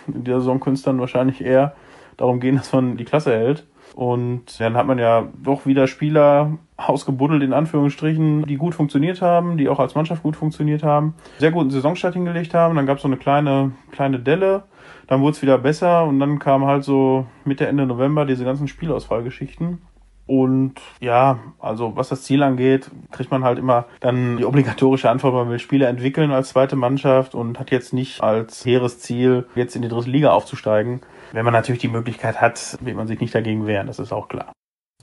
in 0.06 0.22
der 0.22 0.38
Saison 0.38 0.60
könnte 0.60 0.78
es 0.78 0.84
dann 0.84 1.00
wahrscheinlich 1.00 1.44
eher 1.44 1.74
darum 2.16 2.38
gehen, 2.38 2.54
dass 2.56 2.72
man 2.72 2.96
die 2.96 3.04
Klasse 3.04 3.32
hält. 3.32 3.66
Und 3.96 4.60
dann 4.60 4.76
hat 4.76 4.86
man 4.86 4.98
ja 4.98 5.26
doch 5.42 5.66
wieder 5.66 5.88
Spieler 5.88 6.56
ausgebuddelt, 6.76 7.42
in 7.42 7.52
Anführungsstrichen, 7.52 8.44
die 8.44 8.56
gut 8.56 8.76
funktioniert 8.76 9.22
haben, 9.22 9.56
die 9.56 9.68
auch 9.68 9.80
als 9.80 9.96
Mannschaft 9.96 10.22
gut 10.22 10.36
funktioniert 10.36 10.84
haben, 10.84 11.14
sehr 11.38 11.50
guten 11.50 11.70
Saisonstart 11.70 12.14
hingelegt 12.14 12.54
haben. 12.54 12.76
Dann 12.76 12.86
gab 12.86 12.98
es 12.98 13.02
so 13.02 13.08
eine 13.08 13.16
kleine, 13.16 13.72
kleine 13.90 14.20
Delle. 14.20 14.62
Dann 15.08 15.20
wurde 15.20 15.32
es 15.32 15.42
wieder 15.42 15.58
besser 15.58 16.04
und 16.04 16.20
dann 16.20 16.38
kam 16.38 16.64
halt 16.64 16.84
so 16.84 17.26
Mitte, 17.44 17.66
Ende 17.66 17.86
November 17.86 18.24
diese 18.24 18.44
ganzen 18.44 18.68
Spielausfallgeschichten. 18.68 19.78
Und 20.26 20.74
ja, 21.00 21.38
also 21.60 21.94
was 21.94 22.08
das 22.08 22.22
Ziel 22.22 22.42
angeht, 22.42 22.90
kriegt 23.12 23.30
man 23.30 23.44
halt 23.44 23.58
immer 23.58 23.86
dann 24.00 24.36
die 24.36 24.44
obligatorische 24.44 25.08
Antwort, 25.08 25.34
man 25.34 25.50
will 25.50 25.60
Spieler 25.60 25.88
entwickeln 25.88 26.32
als 26.32 26.48
zweite 26.48 26.74
Mannschaft 26.74 27.34
und 27.34 27.60
hat 27.60 27.70
jetzt 27.70 27.92
nicht 27.92 28.20
als 28.22 28.64
hehres 28.64 28.98
Ziel, 28.98 29.46
jetzt 29.54 29.76
in 29.76 29.82
die 29.82 29.88
dritte 29.88 30.10
Liga 30.10 30.32
aufzusteigen. 30.32 31.00
Wenn 31.32 31.44
man 31.44 31.54
natürlich 31.54 31.80
die 31.80 31.88
Möglichkeit 31.88 32.40
hat, 32.40 32.76
wird 32.80 32.96
man 32.96 33.06
sich 33.06 33.20
nicht 33.20 33.34
dagegen 33.34 33.66
wehren, 33.66 33.86
das 33.86 34.00
ist 34.00 34.12
auch 34.12 34.28
klar. 34.28 34.52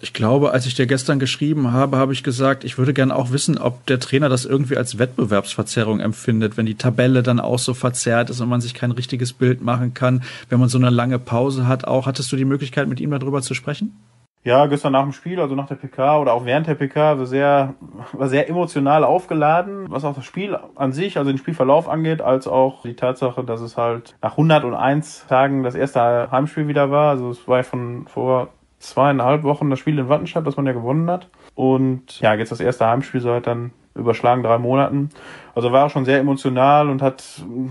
Ich 0.01 0.11
glaube, 0.11 0.51
als 0.51 0.65
ich 0.65 0.75
dir 0.75 0.85
gestern 0.85 1.17
geschrieben 1.17 1.71
habe, 1.71 1.95
habe 1.95 2.11
ich 2.11 2.23
gesagt, 2.23 2.65
ich 2.65 2.77
würde 2.77 2.93
gerne 2.93 3.15
auch 3.15 3.31
wissen, 3.31 3.57
ob 3.57 3.85
der 3.85 4.01
Trainer 4.01 4.27
das 4.27 4.43
irgendwie 4.43 4.75
als 4.75 4.97
Wettbewerbsverzerrung 4.99 6.01
empfindet, 6.01 6.57
wenn 6.57 6.65
die 6.65 6.75
Tabelle 6.75 7.23
dann 7.23 7.39
auch 7.39 7.59
so 7.59 7.73
verzerrt 7.73 8.29
ist 8.29 8.41
und 8.41 8.49
man 8.49 8.59
sich 8.59 8.73
kein 8.73 8.91
richtiges 8.91 9.31
Bild 9.31 9.61
machen 9.61 9.93
kann, 9.93 10.23
wenn 10.49 10.59
man 10.59 10.67
so 10.67 10.77
eine 10.77 10.89
lange 10.89 11.19
Pause 11.19 11.67
hat. 11.67 11.87
Auch 11.87 12.05
hattest 12.05 12.29
du 12.33 12.35
die 12.35 12.43
Möglichkeit, 12.43 12.89
mit 12.89 12.99
ihm 12.99 13.11
darüber 13.11 13.41
zu 13.41 13.53
sprechen? 13.53 13.97
Ja, 14.45 14.65
gestern 14.65 14.91
nach 14.91 15.03
dem 15.03 15.13
Spiel, 15.13 15.39
also 15.39 15.55
nach 15.55 15.67
der 15.67 15.75
PK 15.75 16.19
oder 16.19 16.33
auch 16.33 16.43
während 16.43 16.67
der 16.67 16.75
PK, 16.75 17.17
war 17.17 17.25
sehr, 17.25 17.75
war 18.11 18.27
sehr 18.27 18.49
emotional 18.49 19.05
aufgeladen, 19.05 19.85
was 19.89 20.03
auch 20.03 20.15
das 20.15 20.25
Spiel 20.25 20.57
an 20.75 20.91
sich, 20.91 21.17
also 21.17 21.31
den 21.31 21.37
Spielverlauf 21.37 21.87
angeht, 21.87 22.21
als 22.21 22.47
auch 22.47 22.81
die 22.81 22.95
Tatsache, 22.95 23.43
dass 23.45 23.61
es 23.61 23.77
halt 23.77 24.15
nach 24.21 24.31
101 24.31 25.27
Tagen 25.27 25.63
das 25.63 25.75
erste 25.75 26.29
Heimspiel 26.29 26.67
wieder 26.67 26.91
war. 26.91 27.11
Also 27.11 27.29
es 27.29 27.47
war 27.47 27.57
ja 27.57 27.63
von 27.63 28.05
vor 28.07 28.49
zweieinhalb 28.79 29.43
Wochen 29.43 29.69
das 29.69 29.79
Spiel 29.79 29.97
in 29.97 30.09
Wattenstadt, 30.09 30.45
das 30.45 30.57
man 30.57 30.65
ja 30.65 30.73
gewonnen 30.73 31.09
hat. 31.09 31.29
Und 31.55 32.19
ja, 32.19 32.33
jetzt 32.33 32.51
das 32.51 32.59
erste 32.59 32.85
Heimspiel 32.85 33.21
seit 33.21 33.47
dann 33.47 33.71
überschlagen 33.95 34.41
drei 34.41 34.57
Monaten. 34.57 35.09
Also 35.55 35.71
war 35.71 35.83
er 35.83 35.89
schon 35.89 36.03
sehr 36.03 36.19
emotional 36.19 36.89
und 36.89 37.03
hat 37.03 37.23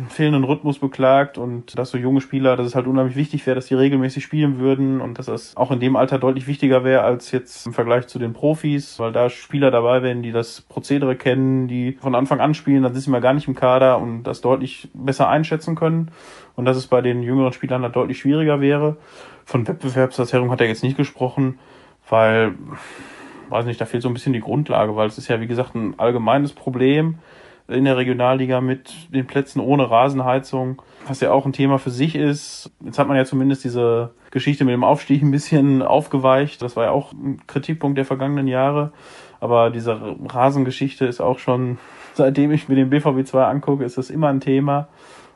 fehlenden 0.09 0.45
Rhythmus 0.45 0.79
beklagt 0.79 1.37
und 1.37 1.77
dass 1.77 1.91
so 1.91 1.99
junge 1.99 2.21
Spieler, 2.21 2.57
dass 2.57 2.67
es 2.67 2.75
halt 2.77 2.87
unheimlich 2.87 3.17
wichtig 3.17 3.45
wäre, 3.45 3.57
dass 3.57 3.67
die 3.67 3.75
regelmäßig 3.75 4.23
spielen 4.23 4.61
würden 4.61 5.01
und 5.01 5.19
dass 5.19 5.27
das 5.27 5.57
auch 5.57 5.73
in 5.73 5.81
dem 5.81 5.97
Alter 5.97 6.19
deutlich 6.19 6.47
wichtiger 6.47 6.85
wäre 6.85 7.03
als 7.03 7.33
jetzt 7.33 7.67
im 7.67 7.73
Vergleich 7.73 8.07
zu 8.07 8.21
den 8.21 8.35
Profis, 8.35 9.01
weil 9.01 9.11
da 9.11 9.29
Spieler 9.31 9.73
dabei 9.73 10.03
wären, 10.03 10.23
die 10.23 10.31
das 10.31 10.61
Prozedere 10.61 11.17
kennen, 11.17 11.67
die 11.67 11.99
von 12.01 12.15
Anfang 12.15 12.41
an 12.41 12.55
spielen, 12.55 12.85
dann 12.85 12.93
sind 12.93 13.03
sie 13.03 13.11
mal 13.11 13.21
gar 13.21 13.35
nicht 13.35 13.49
im 13.49 13.57
Kader 13.57 13.99
und 13.99 14.23
das 14.23 14.43
deutlich 14.43 14.89
besser 14.95 15.29
einschätzen 15.29 15.75
können 15.75 16.13
und 16.55 16.67
dass 16.67 16.77
es 16.77 16.87
bei 16.87 17.01
den 17.01 17.23
jüngeren 17.25 17.53
Spielern 17.53 17.83
halt 17.83 17.97
deutlich 17.97 18.21
schwieriger 18.21 18.61
wäre. 18.61 18.97
Von 19.45 19.67
Wettbewerbsverzerrung 19.67 20.53
hat 20.53 20.61
er 20.61 20.69
jetzt 20.69 20.85
nicht 20.85 20.97
gesprochen, 20.97 21.59
weil 22.09 22.55
weiß 23.53 23.67
nicht, 23.67 23.81
da 23.81 23.85
fehlt 23.85 24.03
so 24.03 24.09
ein 24.09 24.15
bisschen 24.15 24.33
die 24.33 24.41
Grundlage, 24.41 24.97
weil 24.97 25.07
es 25.07 25.19
ist 25.19 25.29
ja, 25.29 25.41
wie 25.41 25.47
gesagt, 25.47 25.75
ein 25.75 25.99
allgemeines 25.99 26.53
Problem. 26.53 27.19
in 27.69 27.85
der 27.85 27.97
Regionalliga 27.97 28.61
mit 28.61 28.93
den 29.15 29.27
Plätzen 29.27 29.61
ohne 29.61 29.89
Rasenheizung, 29.89 30.83
was 31.07 31.21
ja 31.21 31.31
auch 31.33 31.47
ein 31.47 31.53
Thema 31.53 31.79
für 31.79 31.91
sich 31.91 32.17
ist. 32.17 32.71
Jetzt 32.85 32.99
hat 32.99 33.07
man 33.07 33.17
ja 33.17 33.25
zumindest 33.25 33.63
diese 33.65 34.15
Geschichte 34.33 34.65
mit 34.65 34.73
dem 34.73 34.83
Aufstieg 34.83 35.23
ein 35.23 35.31
bisschen 35.31 35.81
aufgeweicht. 35.81 36.61
Das 36.61 36.75
war 36.75 36.85
ja 36.85 36.91
auch 36.91 37.13
ein 37.13 37.41
Kritikpunkt 37.47 37.97
der 37.97 38.05
vergangenen 38.05 38.49
Jahre. 38.49 38.93
Aber 39.39 39.71
diese 39.71 40.17
Rasengeschichte 40.29 41.07
ist 41.07 41.21
auch 41.21 41.39
schon, 41.39 41.79
seitdem 42.15 42.51
ich 42.51 42.69
mir 42.69 42.75
den 42.75 42.91
BVB 42.91 43.25
2 43.25 43.45
angucke, 43.45 43.85
ist 43.85 43.97
das 43.97 44.11
immer 44.11 44.29
ein 44.29 44.41
Thema. 44.41 44.89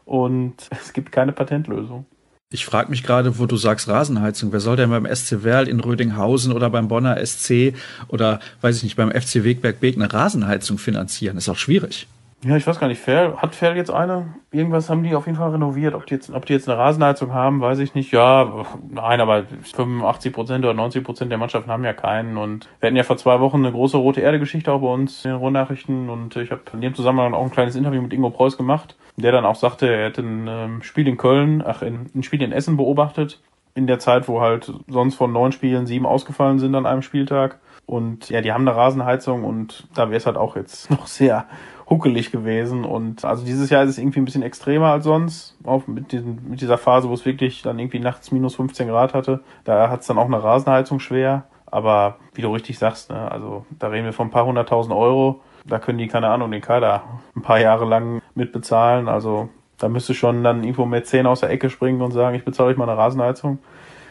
Und 0.04 0.68
es 0.70 0.92
gibt 0.92 1.12
keine 1.12 1.32
Patentlösung. 1.32 2.06
Ich 2.52 2.64
frage 2.64 2.90
mich 2.90 3.02
gerade, 3.02 3.40
wo 3.40 3.46
du 3.46 3.56
sagst 3.56 3.88
Rasenheizung. 3.88 4.52
Wer 4.52 4.60
soll 4.60 4.76
denn 4.76 4.90
beim 4.90 5.04
SC 5.12 5.42
Werl 5.42 5.66
in 5.66 5.80
Rödinghausen 5.80 6.52
oder 6.52 6.70
beim 6.70 6.86
Bonner 6.86 7.24
SC 7.26 7.74
oder 8.06 8.38
weiß 8.60 8.76
ich 8.76 8.82
nicht, 8.84 8.94
beim 8.94 9.10
FC 9.10 9.42
Wegberg 9.42 9.80
Beek 9.80 9.96
eine 9.96 10.12
Rasenheizung 10.12 10.78
finanzieren? 10.78 11.38
Ist 11.38 11.48
auch 11.48 11.56
schwierig. 11.56 12.06
Ja, 12.44 12.54
ich 12.54 12.66
weiß 12.66 12.78
gar 12.78 12.88
nicht. 12.88 13.00
Ferl, 13.00 13.36
hat 13.38 13.54
Ferl 13.54 13.76
jetzt 13.76 13.90
eine? 13.90 14.34
Irgendwas 14.52 14.90
haben 14.90 15.02
die 15.02 15.14
auf 15.14 15.26
jeden 15.26 15.38
Fall 15.38 15.52
renoviert. 15.52 15.94
Ob 15.94 16.06
die 16.06 16.14
jetzt, 16.14 16.30
ob 16.30 16.44
die 16.44 16.52
jetzt 16.52 16.68
eine 16.68 16.78
Rasenheizung 16.78 17.32
haben, 17.32 17.60
weiß 17.60 17.78
ich 17.78 17.94
nicht. 17.94 18.12
Ja, 18.12 18.66
nein, 18.90 19.20
aber 19.20 19.44
85 19.62 20.32
Prozent 20.32 20.64
oder 20.64 20.74
90 20.74 21.02
Prozent 21.02 21.30
der 21.30 21.38
Mannschaften 21.38 21.70
haben 21.70 21.82
ja 21.82 21.94
keinen. 21.94 22.36
Und 22.36 22.68
wir 22.78 22.88
hatten 22.88 22.96
ja 22.96 23.04
vor 23.04 23.16
zwei 23.16 23.40
Wochen 23.40 23.64
eine 23.64 23.72
große 23.72 23.96
rote 23.96 24.20
Erde-Geschichte 24.20 24.70
auch 24.70 24.80
bei 24.80 24.88
uns 24.88 25.24
in 25.24 25.30
den 25.30 25.40
Rundnachrichten. 25.40 26.10
Und 26.10 26.36
ich 26.36 26.50
habe 26.50 26.60
in 26.74 26.82
dem 26.82 26.94
Zusammenhang 26.94 27.32
auch 27.32 27.42
ein 27.42 27.50
kleines 27.50 27.74
Interview 27.74 28.02
mit 28.02 28.12
Ingo 28.12 28.30
Preuß 28.30 28.58
gemacht, 28.58 28.96
der 29.16 29.32
dann 29.32 29.46
auch 29.46 29.56
sagte, 29.56 29.88
er 29.88 30.04
hätte 30.04 30.20
ein 30.20 30.46
ähm, 30.46 30.82
Spiel 30.82 31.08
in 31.08 31.16
Köln, 31.16 31.64
ach, 31.66 31.82
ein 31.82 32.22
Spiel 32.22 32.42
in 32.42 32.52
Essen 32.52 32.76
beobachtet. 32.76 33.40
In 33.74 33.86
der 33.86 33.98
Zeit, 33.98 34.28
wo 34.28 34.40
halt 34.40 34.72
sonst 34.88 35.16
von 35.16 35.32
neun 35.32 35.52
Spielen 35.52 35.86
sieben 35.86 36.06
ausgefallen 36.06 36.58
sind 36.58 36.74
an 36.74 36.86
einem 36.86 37.02
Spieltag. 37.02 37.58
Und 37.86 38.30
ja, 38.30 38.40
die 38.40 38.52
haben 38.52 38.66
eine 38.66 38.76
Rasenheizung 38.76 39.44
und 39.44 39.86
da 39.94 40.08
wäre 40.08 40.16
es 40.16 40.26
halt 40.26 40.36
auch 40.36 40.56
jetzt 40.56 40.90
noch 40.92 41.06
sehr 41.06 41.46
huckelig 41.88 42.32
gewesen. 42.32 42.84
Und 42.84 43.24
also 43.24 43.44
dieses 43.44 43.70
Jahr 43.70 43.84
ist 43.84 43.90
es 43.90 43.98
irgendwie 43.98 44.20
ein 44.20 44.24
bisschen 44.24 44.42
extremer 44.42 44.88
als 44.88 45.04
sonst. 45.04 45.56
Auch 45.64 45.86
mit, 45.86 46.12
diesen, 46.12 46.50
mit 46.50 46.60
dieser 46.60 46.78
Phase, 46.78 47.08
wo 47.08 47.14
es 47.14 47.24
wirklich 47.24 47.62
dann 47.62 47.78
irgendwie 47.78 48.00
nachts 48.00 48.32
minus 48.32 48.56
15 48.56 48.88
Grad 48.88 49.14
hatte. 49.14 49.40
Da 49.64 49.88
hat 49.88 50.00
es 50.00 50.06
dann 50.06 50.18
auch 50.18 50.26
eine 50.26 50.42
Rasenheizung 50.42 51.00
schwer. 51.00 51.44
Aber 51.66 52.16
wie 52.34 52.42
du 52.42 52.52
richtig 52.52 52.78
sagst, 52.78 53.10
ne, 53.10 53.30
also 53.30 53.66
da 53.78 53.88
reden 53.88 54.04
wir 54.04 54.12
von 54.12 54.28
ein 54.28 54.30
paar 54.32 54.46
hunderttausend 54.46 54.94
Euro. 54.94 55.40
Da 55.64 55.78
können 55.78 55.98
die, 55.98 56.06
keine 56.06 56.28
Ahnung, 56.28 56.50
den 56.50 56.60
Kader 56.60 57.02
ein 57.34 57.42
paar 57.42 57.60
Jahre 57.60 57.84
lang 57.84 58.22
mit 58.34 58.52
bezahlen. 58.52 59.08
Also 59.08 59.48
da 59.78 59.88
müsste 59.88 60.14
schon 60.14 60.42
dann 60.42 60.62
irgendwo 60.62 60.86
mit 60.86 61.06
10 61.06 61.26
aus 61.26 61.40
der 61.40 61.50
Ecke 61.50 61.70
springen 61.70 62.02
und 62.02 62.12
sagen, 62.12 62.36
ich 62.36 62.44
bezahle 62.44 62.70
euch 62.70 62.76
mal 62.76 62.88
eine 62.88 62.98
Rasenheizung. 62.98 63.58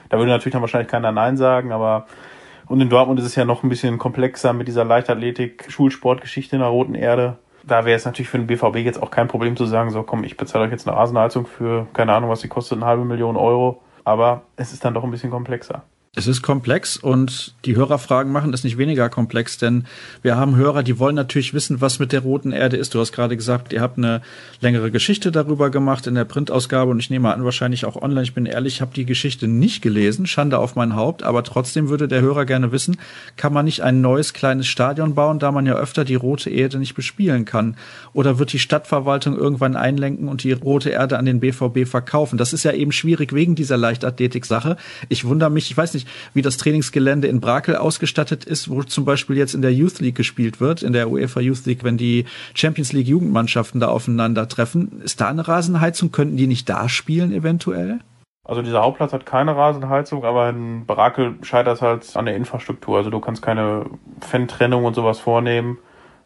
Da 0.09 0.17
würde 0.17 0.31
natürlich 0.31 0.53
dann 0.53 0.61
wahrscheinlich 0.61 0.91
keiner 0.91 1.11
Nein 1.11 1.37
sagen, 1.37 1.71
aber 1.71 2.05
und 2.67 2.81
in 2.81 2.89
Dortmund 2.89 3.19
ist 3.19 3.27
es 3.27 3.35
ja 3.35 3.45
noch 3.45 3.63
ein 3.63 3.69
bisschen 3.69 3.99
komplexer 3.99 4.51
mit 4.53 4.67
dieser 4.67 4.85
Leichtathletik, 4.85 5.65
Schulsportgeschichte 5.69 6.55
in 6.55 6.61
der 6.61 6.69
Roten 6.69 6.95
Erde 6.95 7.37
da 7.67 7.85
wäre 7.85 7.95
es 7.95 8.05
natürlich 8.05 8.29
für 8.29 8.37
den 8.37 8.47
BVB 8.47 8.77
jetzt 8.77 9.01
auch 9.01 9.11
kein 9.11 9.27
Problem 9.27 9.55
zu 9.55 9.65
sagen, 9.65 9.89
so 9.89 10.03
komm, 10.03 10.23
ich 10.23 10.37
bezahle 10.37 10.65
euch 10.65 10.71
jetzt 10.71 10.87
eine 10.87 10.97
Rasenheizung 10.97 11.45
für, 11.45 11.87
keine 11.93 12.13
Ahnung, 12.13 12.29
was 12.29 12.41
sie 12.41 12.47
kostet, 12.47 12.77
eine 12.77 12.85
halbe 12.85 13.05
Million 13.05 13.37
Euro. 13.37 13.81
Aber 14.03 14.43
es 14.55 14.71
ist 14.71 14.85
dann 14.85 14.93
doch 14.93 15.03
ein 15.03 15.11
bisschen 15.11 15.31
komplexer. 15.31 15.83
Es 16.17 16.27
ist 16.27 16.41
komplex 16.41 16.95
und 16.95 17.53
die 17.65 17.75
Hörerfragen 17.75 18.31
machen 18.31 18.53
es 18.53 18.63
nicht 18.63 18.77
weniger 18.77 19.09
komplex, 19.09 19.57
denn 19.57 19.83
wir 20.21 20.37
haben 20.37 20.55
Hörer, 20.55 20.81
die 20.81 20.97
wollen 20.97 21.15
natürlich 21.15 21.53
wissen, 21.53 21.81
was 21.81 21.99
mit 21.99 22.13
der 22.13 22.21
roten 22.21 22.53
Erde 22.53 22.77
ist. 22.77 22.95
Du 22.95 23.01
hast 23.01 23.11
gerade 23.11 23.35
gesagt, 23.35 23.73
ihr 23.73 23.81
habt 23.81 23.97
eine 23.97 24.21
längere 24.61 24.91
Geschichte 24.91 25.33
darüber 25.33 25.69
gemacht 25.69 26.07
in 26.07 26.15
der 26.15 26.23
Printausgabe 26.23 26.89
und 26.89 26.99
ich 26.99 27.09
nehme 27.09 27.33
an, 27.33 27.43
wahrscheinlich 27.43 27.83
auch 27.83 28.01
online. 28.01 28.23
Ich 28.23 28.33
bin 28.33 28.45
ehrlich, 28.45 28.75
ich 28.75 28.81
habe 28.81 28.93
die 28.95 29.05
Geschichte 29.05 29.49
nicht 29.49 29.81
gelesen, 29.81 30.25
Schande 30.25 30.57
auf 30.57 30.77
mein 30.77 30.95
Haupt, 30.95 31.21
aber 31.23 31.43
trotzdem 31.43 31.89
würde 31.89 32.07
der 32.07 32.21
Hörer 32.21 32.45
gerne 32.45 32.71
wissen, 32.71 32.95
kann 33.35 33.51
man 33.51 33.65
nicht 33.65 33.83
ein 33.83 33.99
neues 33.99 34.31
kleines 34.31 34.67
Stadion 34.67 35.15
bauen, 35.15 35.39
da 35.39 35.51
man 35.51 35.65
ja 35.65 35.75
öfter 35.75 36.05
die 36.05 36.15
rote 36.15 36.49
Erde 36.49 36.79
nicht 36.79 36.95
bespielen 36.95 37.43
kann? 37.43 37.75
Oder 38.13 38.39
wird 38.39 38.53
die 38.53 38.59
Stadtverwaltung 38.59 39.35
irgendwann 39.35 39.75
einlenken 39.75 40.29
und 40.29 40.43
die 40.43 40.53
rote 40.53 40.91
Erde 40.91 41.17
an 41.17 41.25
den 41.25 41.41
BVB 41.41 41.85
verkaufen? 41.85 42.37
Das 42.37 42.53
ist 42.53 42.63
ja 42.63 42.71
eben 42.71 42.93
schwierig 42.93 43.33
wegen 43.33 43.55
dieser 43.55 43.75
Leichtathletik-Sache. 43.75 44.77
Ich 45.09 45.25
wundere 45.25 45.49
mich, 45.49 45.69
ich 45.69 45.75
weiß 45.75 45.93
nicht, 45.93 46.04
wie 46.33 46.41
das 46.41 46.57
Trainingsgelände 46.57 47.27
in 47.27 47.39
Brakel 47.39 47.75
ausgestattet 47.75 48.45
ist, 48.45 48.69
wo 48.69 48.83
zum 48.83 49.05
Beispiel 49.05 49.37
jetzt 49.37 49.53
in 49.53 49.61
der 49.61 49.73
Youth 49.73 49.99
League 49.99 50.15
gespielt 50.15 50.59
wird, 50.59 50.83
in 50.83 50.93
der 50.93 51.09
UEFA 51.09 51.39
Youth 51.39 51.65
League, 51.65 51.83
wenn 51.83 51.97
die 51.97 52.25
Champions 52.53 52.93
League 52.93 53.07
Jugendmannschaften 53.07 53.79
da 53.79 53.87
aufeinandertreffen. 53.87 55.01
Ist 55.01 55.21
da 55.21 55.29
eine 55.29 55.47
Rasenheizung? 55.47 56.11
Könnten 56.11 56.37
die 56.37 56.47
nicht 56.47 56.69
da 56.69 56.89
spielen 56.89 57.31
eventuell? 57.31 57.99
Also 58.43 58.61
dieser 58.61 58.83
Hauptplatz 58.83 59.11
hat 59.11 59.25
keine 59.25 59.55
Rasenheizung, 59.55 60.23
aber 60.23 60.49
in 60.49 60.85
Brakel 60.85 61.35
scheitert 61.41 61.77
es 61.77 61.81
halt 61.81 62.15
an 62.15 62.25
der 62.25 62.35
Infrastruktur. 62.35 62.97
Also 62.97 63.09
du 63.09 63.19
kannst 63.19 63.41
keine 63.41 63.85
Fan-Trennung 64.21 64.85
und 64.85 64.93
sowas 64.93 65.19
vornehmen. 65.19 65.79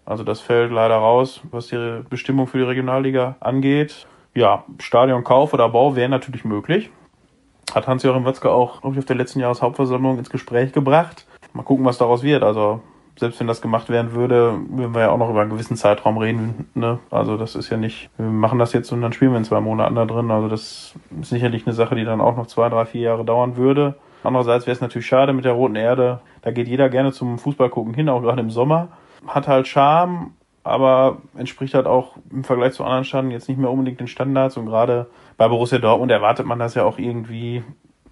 Also 0.06 0.24
das 0.24 0.42
fällt 0.42 0.72
leider 0.72 0.96
raus, 0.96 1.42
was 1.52 1.68
die 1.68 2.02
Bestimmung 2.10 2.48
für 2.48 2.58
die 2.58 2.64
Regionalliga 2.66 3.38
angeht. 3.40 4.08
Ja, 4.36 4.66
Stadionkauf 4.80 5.54
oder 5.54 5.70
Bau 5.70 5.96
wäre 5.96 6.10
natürlich 6.10 6.44
möglich 6.44 6.90
hat 7.74 7.88
Hans-Joachim 7.88 8.26
Watzke 8.26 8.52
auch, 8.52 8.82
glaube 8.82 8.96
ich, 8.96 9.00
auf 9.00 9.06
der 9.06 9.16
letzten 9.16 9.40
Jahreshauptversammlung 9.40 10.18
ins 10.18 10.30
Gespräch 10.30 10.72
gebracht. 10.72 11.26
Mal 11.54 11.64
gucken, 11.64 11.86
was 11.86 11.98
daraus 11.98 12.24
wird. 12.24 12.44
Also 12.44 12.82
selbst 13.20 13.40
wenn 13.40 13.48
das 13.48 13.62
gemacht 13.62 13.90
werden 13.90 14.14
würde, 14.14 14.60
würden 14.70 14.94
wir 14.94 15.02
ja 15.02 15.10
auch 15.10 15.18
noch 15.18 15.30
über 15.30 15.42
einen 15.42 15.50
gewissen 15.50 15.76
Zeitraum 15.76 16.18
reden. 16.18 16.70
Ne? 16.74 17.00
Also 17.12 17.36
das 17.36 17.56
ist 17.56 17.70
ja 17.70 17.78
nicht, 17.78 18.10
wir 18.18 18.26
machen 18.26 18.60
das 18.60 18.72
jetzt 18.72 18.92
und 18.92 19.02
dann 19.02 19.12
spielen 19.12 19.32
wir 19.32 19.38
in 19.38 19.44
zwei 19.44 19.60
Monaten 19.60 19.96
da 19.96 20.06
drin. 20.06 20.32
Also 20.32 20.48
das 20.48 20.96
ist 21.20 21.30
sicherlich 21.30 21.68
eine 21.68 21.76
Sache, 21.76 21.96
die 21.96 22.06
dann 22.06 22.22
auch 22.22 22.38
noch 22.38 22.48
zwei, 22.48 22.70
drei, 22.70 22.86
vier 22.86 23.02
Jahre 23.02 23.26
dauern 23.26 23.58
würde. 23.58 23.96
Andererseits 24.24 24.68
wäre 24.68 24.76
es 24.76 24.82
natürlich 24.82 25.08
schade 25.08 25.34
mit 25.34 25.46
der 25.46 25.52
roten 25.52 25.76
Erde. 25.76 26.22
Da 26.42 26.52
geht 26.52 26.68
jeder 26.68 26.90
gerne 26.90 27.12
zum 27.12 27.40
Fußball 27.40 27.70
gucken 27.70 27.94
hin, 27.94 28.10
auch 28.10 28.22
gerade 28.22 28.42
im 28.42 28.52
Sommer. 28.52 28.90
Hat 29.28 29.48
halt 29.48 29.68
Charme, 29.68 30.32
aber 30.64 31.18
entspricht 31.38 31.74
halt 31.74 31.86
auch 31.86 32.18
im 32.32 32.44
Vergleich 32.44 32.74
zu 32.74 32.84
anderen 32.84 33.06
Stadien 33.06 33.32
jetzt 33.32 33.50
nicht 33.50 33.58
mehr 33.58 33.72
unbedingt 33.72 34.00
den 34.00 34.08
Standards 34.08 34.58
und 34.58 34.66
gerade 34.66 35.08
bei 35.38 35.48
Borussia 35.48 35.80
Dortmund 35.80 36.12
erwartet 36.12 36.46
man 36.46 36.60
das 36.60 36.76
ja 36.76 36.84
auch 36.84 36.98
irgendwie. 36.98 37.64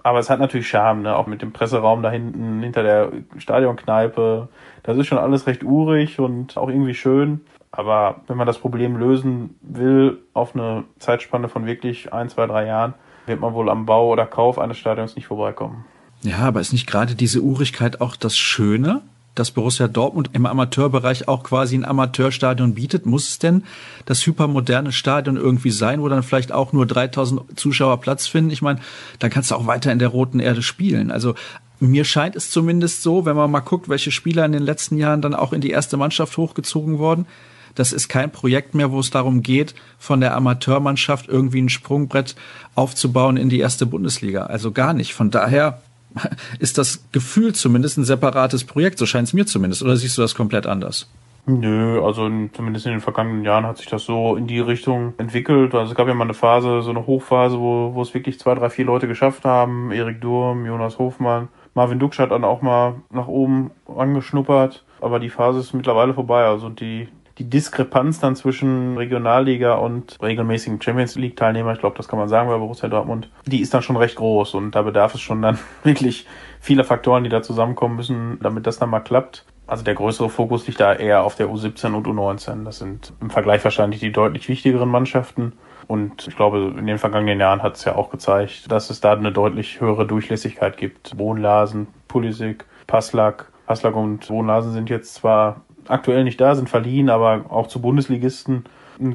Aber 0.03 0.19
es 0.19 0.29
hat 0.29 0.39
natürlich 0.39 0.67
Charme, 0.67 1.01
ne? 1.01 1.15
auch 1.15 1.27
mit 1.27 1.41
dem 1.41 1.51
Presseraum 1.51 2.01
da 2.01 2.09
hinten, 2.09 2.61
hinter 2.61 2.83
der 2.83 3.11
Stadionkneipe. 3.37 4.47
Das 4.83 4.97
ist 4.97 5.07
schon 5.07 5.17
alles 5.17 5.47
recht 5.47 5.63
urig 5.63 6.19
und 6.19 6.55
auch 6.55 6.69
irgendwie 6.69 6.93
schön. 6.93 7.41
Aber 7.71 8.21
wenn 8.27 8.37
man 8.37 8.47
das 8.47 8.59
Problem 8.59 8.95
lösen 8.95 9.55
will 9.61 10.19
auf 10.33 10.55
eine 10.55 10.85
Zeitspanne 10.99 11.49
von 11.49 11.65
wirklich 11.65 12.13
ein, 12.13 12.29
zwei, 12.29 12.47
drei 12.47 12.65
Jahren, 12.65 12.93
wird 13.25 13.41
man 13.41 13.53
wohl 13.53 13.69
am 13.69 13.85
Bau 13.85 14.09
oder 14.09 14.25
Kauf 14.25 14.57
eines 14.57 14.77
Stadions 14.77 15.15
nicht 15.15 15.27
vorbeikommen. 15.27 15.83
Ja, 16.21 16.37
aber 16.39 16.61
ist 16.61 16.71
nicht 16.71 16.87
gerade 16.87 17.15
diese 17.15 17.41
Urigkeit 17.41 18.01
auch 18.01 18.15
das 18.15 18.37
Schöne? 18.37 19.01
Dass 19.39 19.51
Borussia 19.51 19.87
Dortmund 19.87 20.31
im 20.33 20.45
Amateurbereich 20.45 21.27
auch 21.27 21.43
quasi 21.43 21.75
ein 21.75 21.85
Amateurstadion 21.85 22.73
bietet? 22.73 23.05
Muss 23.05 23.29
es 23.29 23.39
denn 23.39 23.63
das 24.05 24.25
hypermoderne 24.25 24.91
Stadion 24.91 25.37
irgendwie 25.37 25.71
sein, 25.71 26.01
wo 26.01 26.09
dann 26.09 26.23
vielleicht 26.23 26.51
auch 26.51 26.73
nur 26.73 26.85
3000 26.85 27.59
Zuschauer 27.59 28.01
Platz 28.01 28.27
finden? 28.27 28.51
Ich 28.51 28.61
meine, 28.61 28.79
dann 29.19 29.29
kannst 29.29 29.51
du 29.51 29.55
auch 29.55 29.67
weiter 29.67 29.91
in 29.91 29.99
der 29.99 30.09
roten 30.09 30.39
Erde 30.39 30.61
spielen. 30.61 31.11
Also 31.11 31.35
mir 31.79 32.05
scheint 32.05 32.35
es 32.35 32.49
zumindest 32.49 33.03
so, 33.03 33.25
wenn 33.25 33.35
man 33.35 33.51
mal 33.51 33.59
guckt, 33.59 33.89
welche 33.89 34.11
Spieler 34.11 34.45
in 34.45 34.51
den 34.51 34.63
letzten 34.63 34.97
Jahren 34.97 35.21
dann 35.21 35.35
auch 35.35 35.53
in 35.53 35.61
die 35.61 35.69
erste 35.69 35.97
Mannschaft 35.97 36.37
hochgezogen 36.37 36.97
wurden. 36.97 37.27
Das 37.75 37.93
ist 37.93 38.07
kein 38.07 38.31
Projekt 38.31 38.73
mehr, 38.73 38.91
wo 38.91 38.99
es 38.99 39.11
darum 39.11 39.43
geht, 39.43 39.75
von 39.99 40.19
der 40.19 40.35
Amateurmannschaft 40.35 41.27
irgendwie 41.27 41.61
ein 41.61 41.69
Sprungbrett 41.69 42.35
aufzubauen 42.73 43.37
in 43.37 43.49
die 43.49 43.59
erste 43.59 43.85
Bundesliga. 43.85 44.47
Also 44.47 44.71
gar 44.71 44.93
nicht. 44.93 45.13
Von 45.13 45.29
daher 45.29 45.79
ist 46.59 46.77
das 46.77 47.03
Gefühl 47.11 47.53
zumindest 47.53 47.97
ein 47.97 48.05
separates 48.05 48.63
Projekt, 48.63 48.97
so 48.97 49.05
scheint 49.05 49.27
es 49.27 49.33
mir 49.33 49.45
zumindest. 49.45 49.83
Oder 49.83 49.97
siehst 49.97 50.17
du 50.17 50.21
das 50.21 50.35
komplett 50.35 50.65
anders? 50.65 51.07
Nö, 51.49 52.03
also 52.03 52.29
zumindest 52.51 52.85
in 52.87 52.91
den 52.91 52.99
vergangenen 52.99 53.45
Jahren 53.45 53.65
hat 53.65 53.77
sich 53.77 53.87
das 53.87 54.03
so 54.03 54.35
in 54.35 54.47
die 54.47 54.59
Richtung 54.59 55.13
entwickelt. 55.17 55.73
Also 55.73 55.91
es 55.91 55.97
gab 55.97 56.09
ja 56.09 56.13
mal 56.13 56.25
eine 56.25 56.33
Phase, 56.33 56.81
so 56.81 56.89
eine 56.89 57.07
Hochphase, 57.07 57.57
wo, 57.57 57.93
wo 57.93 58.01
es 58.01 58.13
wirklich 58.13 58.37
zwei, 58.37 58.53
drei, 58.53 58.69
vier 58.69 58.83
Leute 58.83 59.07
geschafft 59.07 59.45
haben. 59.45 59.91
Erik 59.91 60.19
Durm, 60.19 60.65
Jonas 60.65 60.99
Hofmann, 60.99 61.47
Marvin 61.73 61.99
Duksch 61.99 62.19
hat 62.19 62.31
dann 62.31 62.43
auch 62.43 62.61
mal 62.61 62.95
nach 63.11 63.27
oben 63.27 63.71
angeschnuppert. 63.87 64.83
Aber 64.99 65.19
die 65.19 65.29
Phase 65.29 65.59
ist 65.59 65.73
mittlerweile 65.73 66.13
vorbei. 66.13 66.43
Also 66.43 66.67
die, 66.67 67.07
die 67.37 67.49
Diskrepanz 67.49 68.19
dann 68.19 68.35
zwischen 68.35 68.97
Regionalliga 68.97 69.75
und 69.75 70.17
regelmäßigen 70.21 70.81
Champions 70.81 71.15
League 71.15 71.35
Teilnehmer, 71.35 71.73
ich 71.73 71.79
glaube, 71.79 71.97
das 71.97 72.07
kann 72.07 72.19
man 72.19 72.29
sagen 72.29 72.49
bei 72.49 72.57
Borussia 72.57 72.89
Dortmund, 72.89 73.29
die 73.45 73.61
ist 73.61 73.73
dann 73.73 73.81
schon 73.81 73.97
recht 73.97 74.15
groß 74.15 74.53
und 74.55 74.71
da 74.71 74.81
bedarf 74.81 75.15
es 75.15 75.21
schon 75.21 75.41
dann 75.41 75.59
wirklich 75.83 76.25
vieler 76.59 76.83
Faktoren, 76.83 77.23
die 77.23 77.29
da 77.29 77.41
zusammenkommen 77.41 77.95
müssen, 77.95 78.39
damit 78.41 78.67
das 78.67 78.79
dann 78.79 78.89
mal 78.89 78.99
klappt. 78.99 79.45
Also 79.67 79.83
der 79.83 79.95
größere 79.95 80.29
Fokus 80.29 80.65
liegt 80.65 80.79
da 80.79 80.93
eher 80.93 81.23
auf 81.23 81.35
der 81.35 81.49
U17 81.49 81.93
und 81.93 82.07
U19. 82.07 82.63
Das 82.63 82.79
sind 82.79 83.11
im 83.19 83.29
Vergleich 83.29 83.63
wahrscheinlich 83.65 83.99
die 83.99 84.13
deutlich 84.13 84.47
wichtigeren 84.47 84.89
Mannschaften. 84.89 85.53
Und 85.87 86.27
ich 86.27 86.35
glaube, 86.37 86.73
in 86.77 86.87
den 86.87 86.97
vergangenen 86.97 87.39
Jahren 87.39 87.63
hat 87.63 87.75
es 87.75 87.83
ja 87.83 87.95
auch 87.95 88.09
gezeigt, 88.09 88.71
dass 88.71 88.89
es 88.89 89.01
da 89.01 89.13
eine 89.13 89.31
deutlich 89.31 89.81
höhere 89.81 90.07
Durchlässigkeit 90.07 90.77
gibt. 90.77 91.17
Wohnlasen, 91.17 91.87
Pulisic, 92.07 92.65
Passlack. 92.87 93.51
Passlack 93.65 93.95
und 93.97 94.29
Wohnlasen 94.29 94.71
sind 94.71 94.89
jetzt 94.89 95.15
zwar 95.15 95.61
aktuell 95.89 96.23
nicht 96.23 96.39
da, 96.39 96.55
sind 96.55 96.69
verliehen, 96.69 97.09
aber 97.09 97.45
auch 97.49 97.67
zu 97.67 97.81
Bundesligisten. 97.81 98.65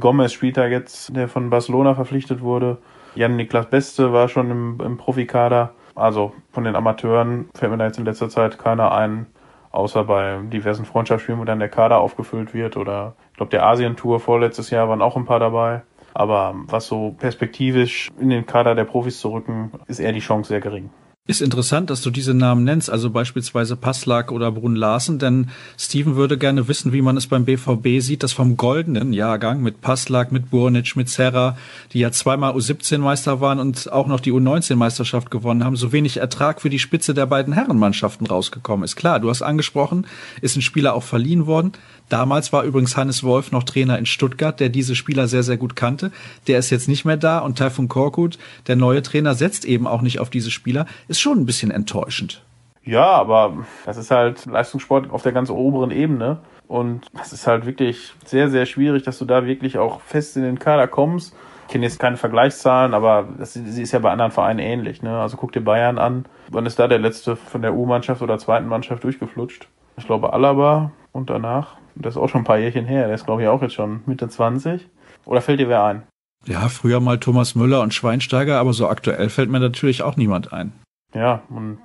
Gomez 0.00 0.33
spielt 0.33 0.57
da 0.57 0.67
jetzt, 0.67 1.14
der 1.17 1.29
von 1.29 1.50
Barcelona 1.50 1.95
verpflichtet 1.95 2.41
wurde. 2.41 2.79
Jan-Niklas 3.14 3.67
Beste 3.67 4.12
war 4.12 4.29
schon 4.29 4.50
im, 4.50 4.81
im 4.81 4.97
Profikader. 4.97 5.75
Also 5.95 6.33
von 6.50 6.64
den 6.64 6.76
Amateuren 6.76 7.50
fällt 7.55 7.73
mir 7.73 7.79
da 7.79 7.87
jetzt 7.87 7.99
in 7.99 8.05
letzter 8.05 8.29
Zeit 8.29 8.59
keiner 8.59 8.93
ein, 8.93 9.26
außer 9.71 10.05
bei 10.05 10.38
diversen 10.45 10.85
Freundschaftsspielen, 10.85 11.41
wo 11.41 11.45
dann 11.45 11.59
der 11.59 11.69
Kader 11.69 11.99
aufgefüllt 11.99 12.55
wird 12.55 12.76
oder 12.76 13.14
Ich 13.33 13.37
glaube, 13.37 13.50
der 13.50 13.67
Asien-Tour 13.67 14.21
vorletztes 14.21 14.71
Jahr 14.71 14.88
waren 14.88 15.02
auch 15.02 15.17
ein 15.17 15.26
paar 15.26 15.41
dabei. 15.41 15.83
Aber 16.14 16.55
was 16.67 16.87
so 16.87 17.14
perspektivisch 17.19 18.11
in 18.21 18.31
den 18.31 18.47
Kader 18.47 18.75
der 18.75 18.85
Profis 18.85 19.19
zu 19.19 19.33
rücken, 19.33 19.73
ist 19.87 19.99
eher 19.99 20.12
die 20.12 20.21
Chance 20.21 20.49
sehr 20.49 20.61
gering. 20.61 20.91
Ist 21.29 21.41
interessant, 21.41 21.88
dass 21.88 22.02
du 22.02 22.11
diese 22.11 22.35
Namen 22.35 22.64
nennst, 22.64 22.91
also 22.91 23.09
beispielsweise 23.09 23.76
Passlack 23.76 24.33
oder 24.33 24.50
Brun 24.50 24.75
Larsen, 24.75 25.21
denn 25.21 25.50
Steven 25.79 26.17
würde 26.17 26.37
gerne 26.37 26.67
wissen, 26.67 26.93
wie 26.93 27.00
man 27.00 27.17
es 27.17 27.29
beim 27.29 27.45
BVB 27.45 28.00
sieht, 28.00 28.25
dass 28.25 28.33
vom 28.33 28.57
goldenen 28.57 29.12
Jahrgang 29.12 29.62
mit 29.62 29.81
Passlack, 29.81 30.33
mit 30.33 30.50
Burnic, 30.50 30.97
mit 30.97 31.09
Serra, 31.09 31.57
die 31.93 32.00
ja 32.00 32.11
zweimal 32.11 32.57
U17-Meister 32.57 33.41
waren 33.41 33.61
und 33.61 33.93
auch 33.93 34.09
noch 34.09 34.19
die 34.19 34.33
U19-Meisterschaft 34.33 35.31
gewonnen 35.31 35.62
haben, 35.62 35.76
so 35.76 35.93
wenig 35.93 36.17
Ertrag 36.17 36.61
für 36.61 36.71
die 36.71 36.81
Spitze 36.81 37.14
der 37.14 37.26
beiden 37.26 37.52
Herrenmannschaften 37.52 38.26
rausgekommen 38.26 38.83
ist. 38.83 38.97
Klar, 38.97 39.21
du 39.21 39.31
hast 39.31 39.43
angesprochen, 39.43 40.09
ist 40.41 40.57
ein 40.57 40.62
Spieler 40.62 40.93
auch 40.93 41.05
verliehen 41.05 41.47
worden. 41.47 41.71
Damals 42.12 42.52
war 42.52 42.64
übrigens 42.64 42.97
Hannes 42.99 43.23
Wolf 43.23 43.52
noch 43.52 43.62
Trainer 43.62 43.97
in 43.97 44.05
Stuttgart, 44.05 44.61
der 44.61 44.69
diese 44.69 44.95
Spieler 44.95 45.29
sehr, 45.29 45.43
sehr 45.43 45.57
gut 45.57 45.76
kannte. 45.76 46.12
Der 46.47 46.59
ist 46.59 46.69
jetzt 46.69 46.87
nicht 46.87 47.07
mehr 47.07 47.17
da 47.17 47.38
und 47.38 47.57
Taifun 47.57 47.88
Korkut, 47.88 48.37
der 48.67 48.76
neue 48.76 49.00
Trainer, 49.00 49.35
setzt 49.35 49.64
eben 49.64 49.87
auch 49.87 50.02
nicht 50.02 50.19
auf 50.19 50.29
diese 50.29 50.50
Spieler. 50.50 50.85
Ist 51.09 51.22
schon 51.23 51.38
ein 51.38 51.47
bisschen 51.47 51.71
enttäuschend. 51.71 52.45
Ja, 52.85 53.05
aber 53.05 53.64
das 53.87 53.97
ist 53.97 54.11
halt 54.11 54.45
Leistungssport 54.47 55.11
auf 55.11 55.23
der 55.23 55.33
ganz 55.33 55.50
oberen 55.50 55.91
Ebene. 55.91 56.38
Und 56.67 57.07
das 57.14 57.33
ist 57.33 57.47
halt 57.47 57.67
wirklich 57.67 58.12
sehr, 58.25 58.50
sehr 58.50 58.67
schwierig, 58.67 59.02
dass 59.05 59.19
du 59.19 59.25
da 59.25 59.47
wirklich 59.47 59.79
auch 59.79 60.00
fest 60.00 60.37
in 60.37 60.43
den 60.43 60.59
Kader 60.59 60.88
kommst. 60.88 61.35
Ich 61.67 61.73
kenne 61.73 61.85
jetzt 61.85 62.00
keine 62.00 62.17
Vergleichszahlen, 62.17 62.93
aber 62.93 63.29
das, 63.38 63.55
sie 63.55 63.83
ist 63.83 63.93
ja 63.93 63.99
bei 63.99 64.11
anderen 64.11 64.33
Vereinen 64.33 64.59
ähnlich. 64.59 65.02
Ne? 65.02 65.19
Also 65.19 65.37
guck 65.37 65.52
dir 65.52 65.61
Bayern 65.61 65.99
an. 65.99 66.26
Wann 66.50 66.67
ist 66.67 66.79
da 66.79 66.88
der 66.88 66.99
letzte 66.99 67.37
von 67.37 67.62
der 67.62 67.75
U-Mannschaft 67.75 68.21
oder 68.21 68.38
zweiten 68.38 68.67
Mannschaft 68.67 69.05
durchgeflutscht? 69.05 69.69
Ich 69.97 70.07
glaube 70.07 70.33
Alaba 70.33 70.91
und 71.12 71.31
danach 71.31 71.76
das 71.95 72.14
ist 72.14 72.21
auch 72.21 72.29
schon 72.29 72.43
ein 72.43 72.45
paar 72.45 72.59
Jährchen 72.59 72.87
her. 72.87 73.07
Der 73.07 73.14
ist, 73.14 73.26
glaube 73.26 73.43
ich, 73.43 73.49
auch 73.49 73.62
jetzt 73.62 73.75
schon 73.75 74.00
Mitte 74.07 74.29
20. 74.29 74.87
Oder 75.25 75.41
fällt 75.41 75.61
dir 75.61 75.69
wer 75.69 75.85
ein? 75.85 76.02
Ja, 76.47 76.69
früher 76.69 77.00
mal 77.00 77.19
Thomas 77.19 77.55
Müller 77.55 77.83
und 77.83 77.95
Schweinsteiger, 77.95 78.59
aber 78.59 78.73
so 78.73 78.88
aktuell 78.88 79.29
fällt 79.29 79.50
mir 79.50 79.61
natürlich 79.61 80.02
auch 80.02 80.17
niemand 80.17 80.52
ein. 80.52 80.73
Ja, 81.14 81.42
und 81.50 81.78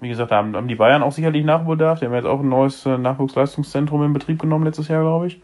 wie 0.00 0.08
gesagt, 0.08 0.30
haben, 0.30 0.54
haben 0.54 0.68
die 0.68 0.76
Bayern 0.76 1.02
auch 1.02 1.12
sicherlich 1.12 1.44
Nachholbedarf. 1.44 1.98
Die 1.98 2.06
haben 2.06 2.14
jetzt 2.14 2.26
auch 2.26 2.40
ein 2.40 2.48
neues 2.48 2.86
äh, 2.86 2.98
Nachwuchsleistungszentrum 2.98 4.04
in 4.04 4.12
Betrieb 4.12 4.40
genommen 4.40 4.64
letztes 4.64 4.88
Jahr, 4.88 5.02
glaube 5.02 5.26
ich. 5.26 5.40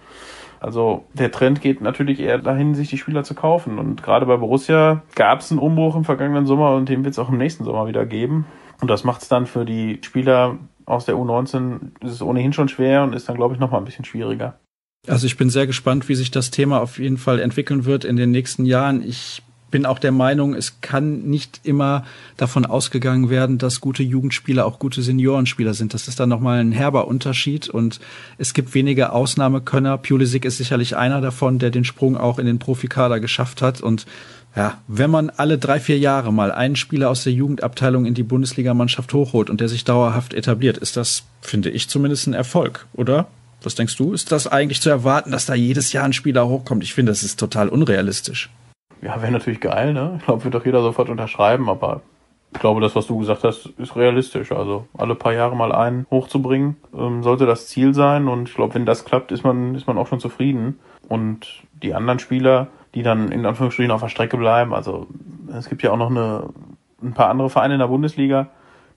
Also 0.61 1.05
der 1.13 1.31
Trend 1.31 1.61
geht 1.61 1.81
natürlich 1.81 2.21
eher 2.21 2.39
dahin, 2.39 2.75
sich 2.75 2.89
die 2.89 2.97
Spieler 2.99 3.25
zu 3.25 3.35
kaufen. 3.35 3.79
Und 3.79 4.03
gerade 4.03 4.27
bei 4.27 4.37
Borussia 4.37 5.03
gab 5.15 5.41
es 5.41 5.51
einen 5.51 5.61
Umbruch 5.61 5.97
im 5.97 6.05
vergangenen 6.05 6.47
Sommer 6.47 6.75
und 6.75 6.89
den 6.89 7.05
wird 7.05 7.13
es 7.13 7.19
auch 7.19 7.29
im 7.29 7.37
nächsten 7.37 7.65
Sommer 7.65 7.87
wieder 7.87 8.07
geben. 8.07 8.47
Und 8.81 8.89
das 8.89 9.05
macht 9.05 9.23
es 9.23 9.29
dann 9.29 9.47
für 9.47 9.65
die 9.65 9.99
Spieler 10.03 10.57
aus 10.87 11.07
der 11.07 11.17
U19 11.17 12.05
ist 12.05 12.13
es 12.13 12.23
ohnehin 12.23 12.53
schon 12.53 12.69
schwer 12.69 13.03
und 13.03 13.15
ist 13.15 13.29
dann, 13.29 13.37
glaube 13.37 13.55
ich, 13.55 13.61
nochmal 13.61 13.81
ein 13.81 13.85
bisschen 13.85 14.05
schwieriger. 14.05 14.59
Also 15.07 15.27
ich 15.27 15.37
bin 15.37 15.51
sehr 15.51 15.67
gespannt, 15.67 16.09
wie 16.09 16.15
sich 16.15 16.31
das 16.31 16.51
Thema 16.51 16.81
auf 16.81 16.99
jeden 16.99 17.19
Fall 17.19 17.41
entwickeln 17.41 17.85
wird 17.85 18.05
in 18.05 18.17
den 18.17 18.31
nächsten 18.31 18.65
Jahren. 18.65 19.03
Ich 19.03 19.43
bin 19.75 19.87
auch 19.87 19.99
der 19.99 20.13
Meinung, 20.13 20.55
es 20.55 20.81
kann 20.83 21.23
nicht 21.23 21.63
immer 21.65 22.05
davon 22.37 22.65
ausgegangen 22.65 23.29
werden, 23.29 23.59
dass 23.59 23.81
gute 23.81 24.05
Jugendspieler 24.05 24.67
auch 24.67 24.79
gute 24.79 25.03
Seniorenspieler 25.03 25.75
sind. 25.75 25.95
Das 25.95 26.07
ist 26.07 26.21
dann 26.21 26.29
nochmal 26.29 26.61
ein 26.61 26.71
herber 26.71 27.09
Unterschied 27.09 27.69
und 27.69 27.99
es 28.39 28.55
gibt 28.55 28.73
wenige 28.75 29.11
Ausnahmekönner. 29.11 29.99
Pulisic 29.99 30.45
ist 30.45 30.59
sicherlich 30.59 30.97
einer 30.97 31.21
davon, 31.21 31.59
der 31.59 31.71
den 31.71 31.85
Sprung 31.85 32.17
auch 32.17 32.39
in 32.39 32.47
den 32.47 32.61
Profikader 32.61 33.19
geschafft 33.19 33.63
hat 33.63 33.81
und 33.81 34.07
ja, 34.55 34.79
wenn 34.87 35.11
man 35.11 35.31
alle 35.31 35.59
drei, 35.59 35.81
vier 35.81 35.99
Jahre 35.99 36.33
mal 36.33 36.53
einen 36.53 36.77
Spieler 36.77 37.11
aus 37.11 37.25
der 37.25 37.33
Jugendabteilung 37.33 38.07
in 38.07 38.15
die 38.15 38.23
Bundesligamannschaft 38.23 39.13
hochholt 39.13 39.51
und 39.51 39.61
der 39.61 39.69
sich 39.69 39.83
dauerhaft 39.83 40.35
etabliert, 40.35 40.79
ist 40.79 40.97
das, 40.97 41.25
finde 41.41 41.71
ich, 41.71 41.89
zumindest 41.89 42.29
ein 42.29 42.35
Erfolg, 42.35 42.87
oder? 42.93 43.27
Was 43.61 43.75
denkst 43.75 43.97
du? 43.97 44.13
Ist 44.13 44.31
das 44.31 44.47
eigentlich 44.47 44.81
zu 44.81 44.89
erwarten, 44.91 45.33
dass 45.33 45.47
da 45.47 45.55
jedes 45.55 45.93
Jahr 45.93 46.05
ein 46.05 46.13
Spieler 46.13 46.47
hochkommt? 46.47 46.85
Ich 46.85 46.95
finde, 46.95 47.11
das 47.11 47.25
ist 47.25 47.41
total 47.41 47.69
unrealistisch. 47.69 48.51
Ja, 49.05 49.21
wäre 49.21 49.33
natürlich 49.33 49.61
geil, 49.61 49.93
ne? 49.93 50.15
Ich 50.19 50.25
glaube, 50.25 50.45
wird 50.45 50.55
doch 50.55 50.65
jeder 50.65 50.81
sofort 50.81 51.11
unterschreiben, 51.11 51.69
aber 51.69 52.01
ich 52.55 52.61
glaube, 52.61 52.81
das, 52.81 52.97
was 52.97 53.07
du 53.07 53.19
gesagt 53.19 53.45
hast, 53.45 53.67
ist 53.77 53.97
realistisch. 53.97 54.51
Also 54.51 54.87
alle 54.97 55.15
paar 55.15 55.35
Jahre 55.35 55.55
mal 55.55 55.73
einen 55.73 56.07
hochzubringen, 56.11 56.77
ähm, 56.97 57.23
sollte 57.23 57.45
das 57.45 57.67
Ziel 57.67 57.93
sein. 57.93 58.29
Und 58.29 58.49
ich 58.49 58.55
glaube, 58.55 58.75
wenn 58.75 58.87
das 58.87 59.05
klappt, 59.05 59.31
ist 59.31 59.45
man, 59.45 59.75
ist 59.75 59.87
man 59.87 59.99
auch 59.99 60.07
schon 60.07 60.21
zufrieden. 60.21 60.79
Und 61.07 61.65
die 61.83 61.93
anderen 61.93 62.19
Spieler, 62.19 62.69
die 62.95 63.03
dann 63.03 63.31
in 63.31 63.45
Anführungsstrichen 63.45 63.91
auf 63.91 64.01
der 64.01 64.09
Strecke 64.09 64.39
bleiben. 64.39 64.73
Also 64.73 65.07
es 65.53 65.69
gibt 65.69 65.83
ja 65.83 65.91
auch 65.91 65.99
noch 65.99 66.11
eine, 66.11 66.49
ein 67.03 67.13
paar 67.13 67.29
andere 67.29 67.51
Vereine 67.51 67.75
in 67.75 67.81
der 67.81 67.89
Bundesliga, 67.89 68.49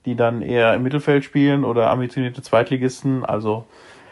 die 0.05 0.15
dann 0.15 0.41
eher 0.41 0.73
im 0.73 0.83
Mittelfeld 0.83 1.25
spielen 1.25 1.65
oder 1.65 1.89
ambitionierte 1.89 2.41
Zweitligisten. 2.41 3.25
Also 3.25 3.65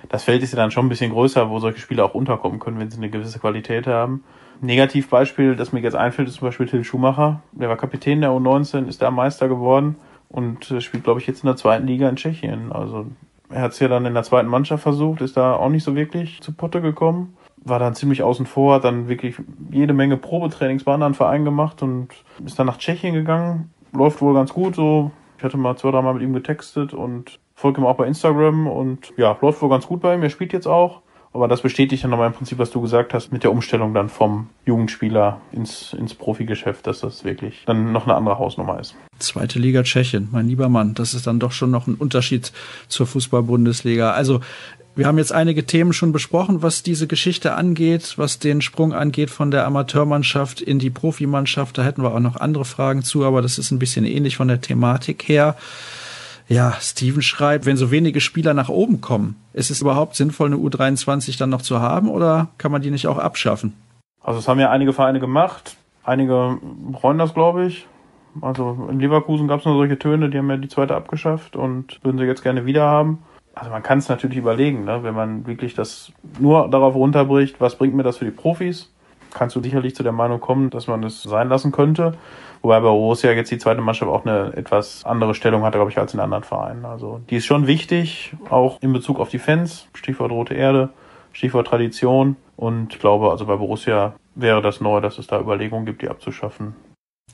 das 0.09 0.25
Feld 0.25 0.43
ist 0.43 0.51
ja 0.51 0.57
dann 0.57 0.71
schon 0.71 0.87
ein 0.87 0.89
bisschen 0.89 1.11
größer, 1.11 1.49
wo 1.49 1.59
solche 1.59 1.79
Spieler 1.79 2.03
auch 2.03 2.15
unterkommen 2.15 2.59
können, 2.59 2.79
wenn 2.79 2.91
sie 2.91 2.97
eine 2.97 3.09
gewisse 3.09 3.39
Qualität 3.39 3.87
haben. 3.87 4.25
Negativbeispiel, 4.61 5.55
das 5.55 5.73
mir 5.73 5.81
jetzt 5.81 5.95
einfällt, 5.95 6.27
ist 6.27 6.35
zum 6.35 6.47
Beispiel 6.47 6.67
Till 6.67 6.83
Schumacher. 6.83 7.41
Der 7.51 7.69
war 7.69 7.77
Kapitän 7.77 8.21
der 8.21 8.31
U19, 8.31 8.87
ist 8.87 9.01
da 9.01 9.11
Meister 9.11 9.47
geworden 9.47 9.95
und 10.29 10.73
spielt, 10.79 11.03
glaube 11.03 11.19
ich, 11.19 11.27
jetzt 11.27 11.43
in 11.43 11.47
der 11.47 11.55
zweiten 11.55 11.87
Liga 11.87 12.09
in 12.09 12.15
Tschechien. 12.15 12.71
Also 12.71 13.05
er 13.49 13.61
hat 13.61 13.73
es 13.73 13.79
ja 13.79 13.87
dann 13.87 14.05
in 14.05 14.13
der 14.13 14.23
zweiten 14.23 14.49
Mannschaft 14.49 14.83
versucht, 14.83 15.21
ist 15.21 15.37
da 15.37 15.55
auch 15.55 15.69
nicht 15.69 15.83
so 15.83 15.95
wirklich 15.95 16.41
zu 16.41 16.53
Potte 16.53 16.81
gekommen 16.81 17.35
war 17.65 17.79
dann 17.79 17.95
ziemlich 17.95 18.21
außen 18.21 18.45
vor, 18.45 18.75
hat 18.75 18.85
dann 18.85 19.09
wirklich 19.09 19.35
jede 19.71 19.93
Menge 19.93 20.17
Probetrainings 20.17 20.83
bei 20.83 20.93
anderen 20.93 21.15
Vereinen 21.15 21.45
gemacht 21.45 21.81
und 21.81 22.09
ist 22.45 22.57
dann 22.57 22.67
nach 22.67 22.77
Tschechien 22.77 23.13
gegangen. 23.13 23.71
Läuft 23.91 24.21
wohl 24.21 24.35
ganz 24.35 24.53
gut 24.53 24.75
so. 24.75 25.11
Ich 25.37 25.43
hatte 25.43 25.57
mal 25.57 25.75
zwei, 25.75 25.91
dreimal 25.91 26.13
mit 26.13 26.23
ihm 26.23 26.33
getextet 26.33 26.93
und 26.93 27.39
folge 27.55 27.81
ihm 27.81 27.87
auch 27.87 27.97
bei 27.97 28.05
Instagram 28.05 28.67
und 28.67 29.13
ja, 29.17 29.35
läuft 29.41 29.61
wohl 29.61 29.69
ganz 29.69 29.87
gut 29.87 30.01
bei 30.01 30.13
ihm. 30.13 30.21
Er 30.21 30.29
spielt 30.29 30.53
jetzt 30.53 30.67
auch. 30.67 31.01
Aber 31.35 31.49
das 31.49 31.61
bestätigt 31.61 32.01
dann 32.01 32.11
nochmal 32.11 32.27
im 32.27 32.33
Prinzip, 32.33 32.59
was 32.59 32.71
du 32.71 32.79
gesagt 32.79 33.13
hast, 33.13 33.33
mit 33.33 33.43
der 33.43 33.51
Umstellung 33.51 33.93
dann 33.93 34.07
vom 34.07 34.47
Jugendspieler 34.65 35.41
ins, 35.51 35.91
ins 35.91 36.13
Profigeschäft, 36.13 36.87
dass 36.87 37.01
das 37.01 37.25
wirklich 37.25 37.63
dann 37.65 37.91
noch 37.91 38.05
eine 38.05 38.15
andere 38.15 38.39
Hausnummer 38.39 38.79
ist. 38.79 38.95
Zweite 39.19 39.59
Liga 39.59 39.83
Tschechien, 39.83 40.29
mein 40.31 40.47
lieber 40.47 40.69
Mann, 40.69 40.93
das 40.93 41.13
ist 41.13 41.27
dann 41.27 41.41
doch 41.41 41.51
schon 41.51 41.71
noch 41.71 41.87
ein 41.87 41.95
Unterschied 41.95 42.53
zur 42.87 43.05
Fußball-Bundesliga. 43.05 44.11
Also 44.11 44.39
wir 44.95 45.07
haben 45.07 45.17
jetzt 45.17 45.33
einige 45.33 45.65
Themen 45.65 45.91
schon 45.91 46.13
besprochen, 46.13 46.61
was 46.61 46.83
diese 46.83 47.05
Geschichte 47.05 47.53
angeht, 47.55 48.13
was 48.15 48.39
den 48.39 48.61
Sprung 48.61 48.93
angeht 48.93 49.29
von 49.29 49.51
der 49.51 49.65
Amateurmannschaft 49.65 50.61
in 50.61 50.79
die 50.79 50.89
Profimannschaft. 50.89 51.77
Da 51.77 51.83
hätten 51.83 52.01
wir 52.01 52.13
auch 52.13 52.21
noch 52.21 52.37
andere 52.37 52.63
Fragen 52.63 53.03
zu, 53.03 53.25
aber 53.25 53.41
das 53.41 53.57
ist 53.57 53.71
ein 53.71 53.79
bisschen 53.79 54.05
ähnlich 54.05 54.37
von 54.37 54.47
der 54.47 54.61
Thematik 54.61 55.27
her. 55.27 55.57
Ja, 56.47 56.73
Steven 56.79 57.21
schreibt, 57.21 57.65
wenn 57.65 57.77
so 57.77 57.89
wenige 57.89 58.21
Spieler 58.21 58.53
nach 58.53 58.69
oben 58.69 59.01
kommen, 59.01 59.35
ist 59.53 59.71
es 59.71 59.81
überhaupt 59.81 60.15
sinnvoll, 60.15 60.47
eine 60.47 60.57
U23 60.57 61.37
dann 61.37 61.49
noch 61.49 61.61
zu 61.61 61.79
haben 61.79 62.09
oder 62.09 62.49
kann 62.57 62.71
man 62.71 62.81
die 62.81 62.91
nicht 62.91 63.07
auch 63.07 63.17
abschaffen? 63.17 63.73
Also 64.21 64.39
es 64.39 64.47
haben 64.47 64.59
ja 64.59 64.69
einige 64.69 64.93
Vereine 64.93 65.19
gemacht. 65.19 65.75
Einige 66.03 66.59
bereuen 66.91 67.17
das, 67.17 67.33
glaube 67.33 67.65
ich. 67.65 67.87
Also 68.41 68.87
in 68.91 68.99
Leverkusen 68.99 69.47
gab 69.47 69.59
es 69.59 69.65
nur 69.65 69.75
solche 69.75 69.97
Töne, 69.97 70.29
die 70.29 70.37
haben 70.37 70.49
ja 70.49 70.57
die 70.57 70.67
zweite 70.67 70.95
abgeschafft 70.95 71.55
und 71.55 71.99
würden 72.03 72.17
sie 72.17 72.25
jetzt 72.25 72.43
gerne 72.43 72.65
wieder 72.65 72.83
haben 72.83 73.19
also 73.55 73.71
man 73.71 73.83
kann 73.83 73.99
es 73.99 74.09
natürlich 74.09 74.37
überlegen, 74.37 74.83
ne? 74.83 75.01
wenn 75.03 75.15
man 75.15 75.47
wirklich 75.47 75.73
das 75.73 76.11
nur 76.39 76.69
darauf 76.69 76.93
runterbricht, 76.93 77.59
was 77.61 77.77
bringt 77.77 77.95
mir 77.95 78.03
das 78.03 78.17
für 78.17 78.25
die 78.25 78.31
Profis, 78.31 78.91
kannst 79.35 79.55
du 79.55 79.61
sicherlich 79.61 79.95
zu 79.95 80.01
der 80.01 80.11
Meinung 80.11 80.39
kommen, 80.39 80.71
dass 80.71 80.87
man 80.87 81.03
es 81.03 81.21
sein 81.21 81.49
lassen 81.49 81.71
könnte. 81.71 82.13
Wobei 82.63 82.79
bei 82.79 82.87
Borussia 82.87 83.31
jetzt 83.31 83.51
die 83.51 83.59
zweite 83.59 83.81
Mannschaft 83.81 84.11
auch 84.11 84.25
eine 84.25 84.53
etwas 84.55 85.05
andere 85.05 85.35
Stellung 85.35 85.61
hat, 85.63 85.73
glaube 85.73 85.91
ich, 85.91 85.99
als 85.99 86.15
in 86.15 86.19
anderen 86.19 86.43
Vereinen. 86.43 86.85
Also 86.85 87.21
die 87.29 87.35
ist 87.35 87.45
schon 87.45 87.67
wichtig, 87.67 88.33
auch 88.49 88.81
in 88.81 88.91
Bezug 88.91 89.19
auf 89.19 89.29
die 89.29 89.37
Fans, 89.37 89.87
Stichwort 89.93 90.31
Rote 90.31 90.55
Erde, 90.55 90.89
Stichwort 91.31 91.67
Tradition. 91.67 92.37
Und 92.55 92.93
ich 92.93 92.99
glaube, 92.99 93.29
also 93.29 93.45
bei 93.45 93.57
Borussia 93.57 94.15
wäre 94.33 94.61
das 94.63 94.81
neu, 94.81 95.01
dass 95.01 95.19
es 95.19 95.27
da 95.27 95.39
Überlegungen 95.39 95.85
gibt, 95.85 96.01
die 96.01 96.09
abzuschaffen. 96.09 96.75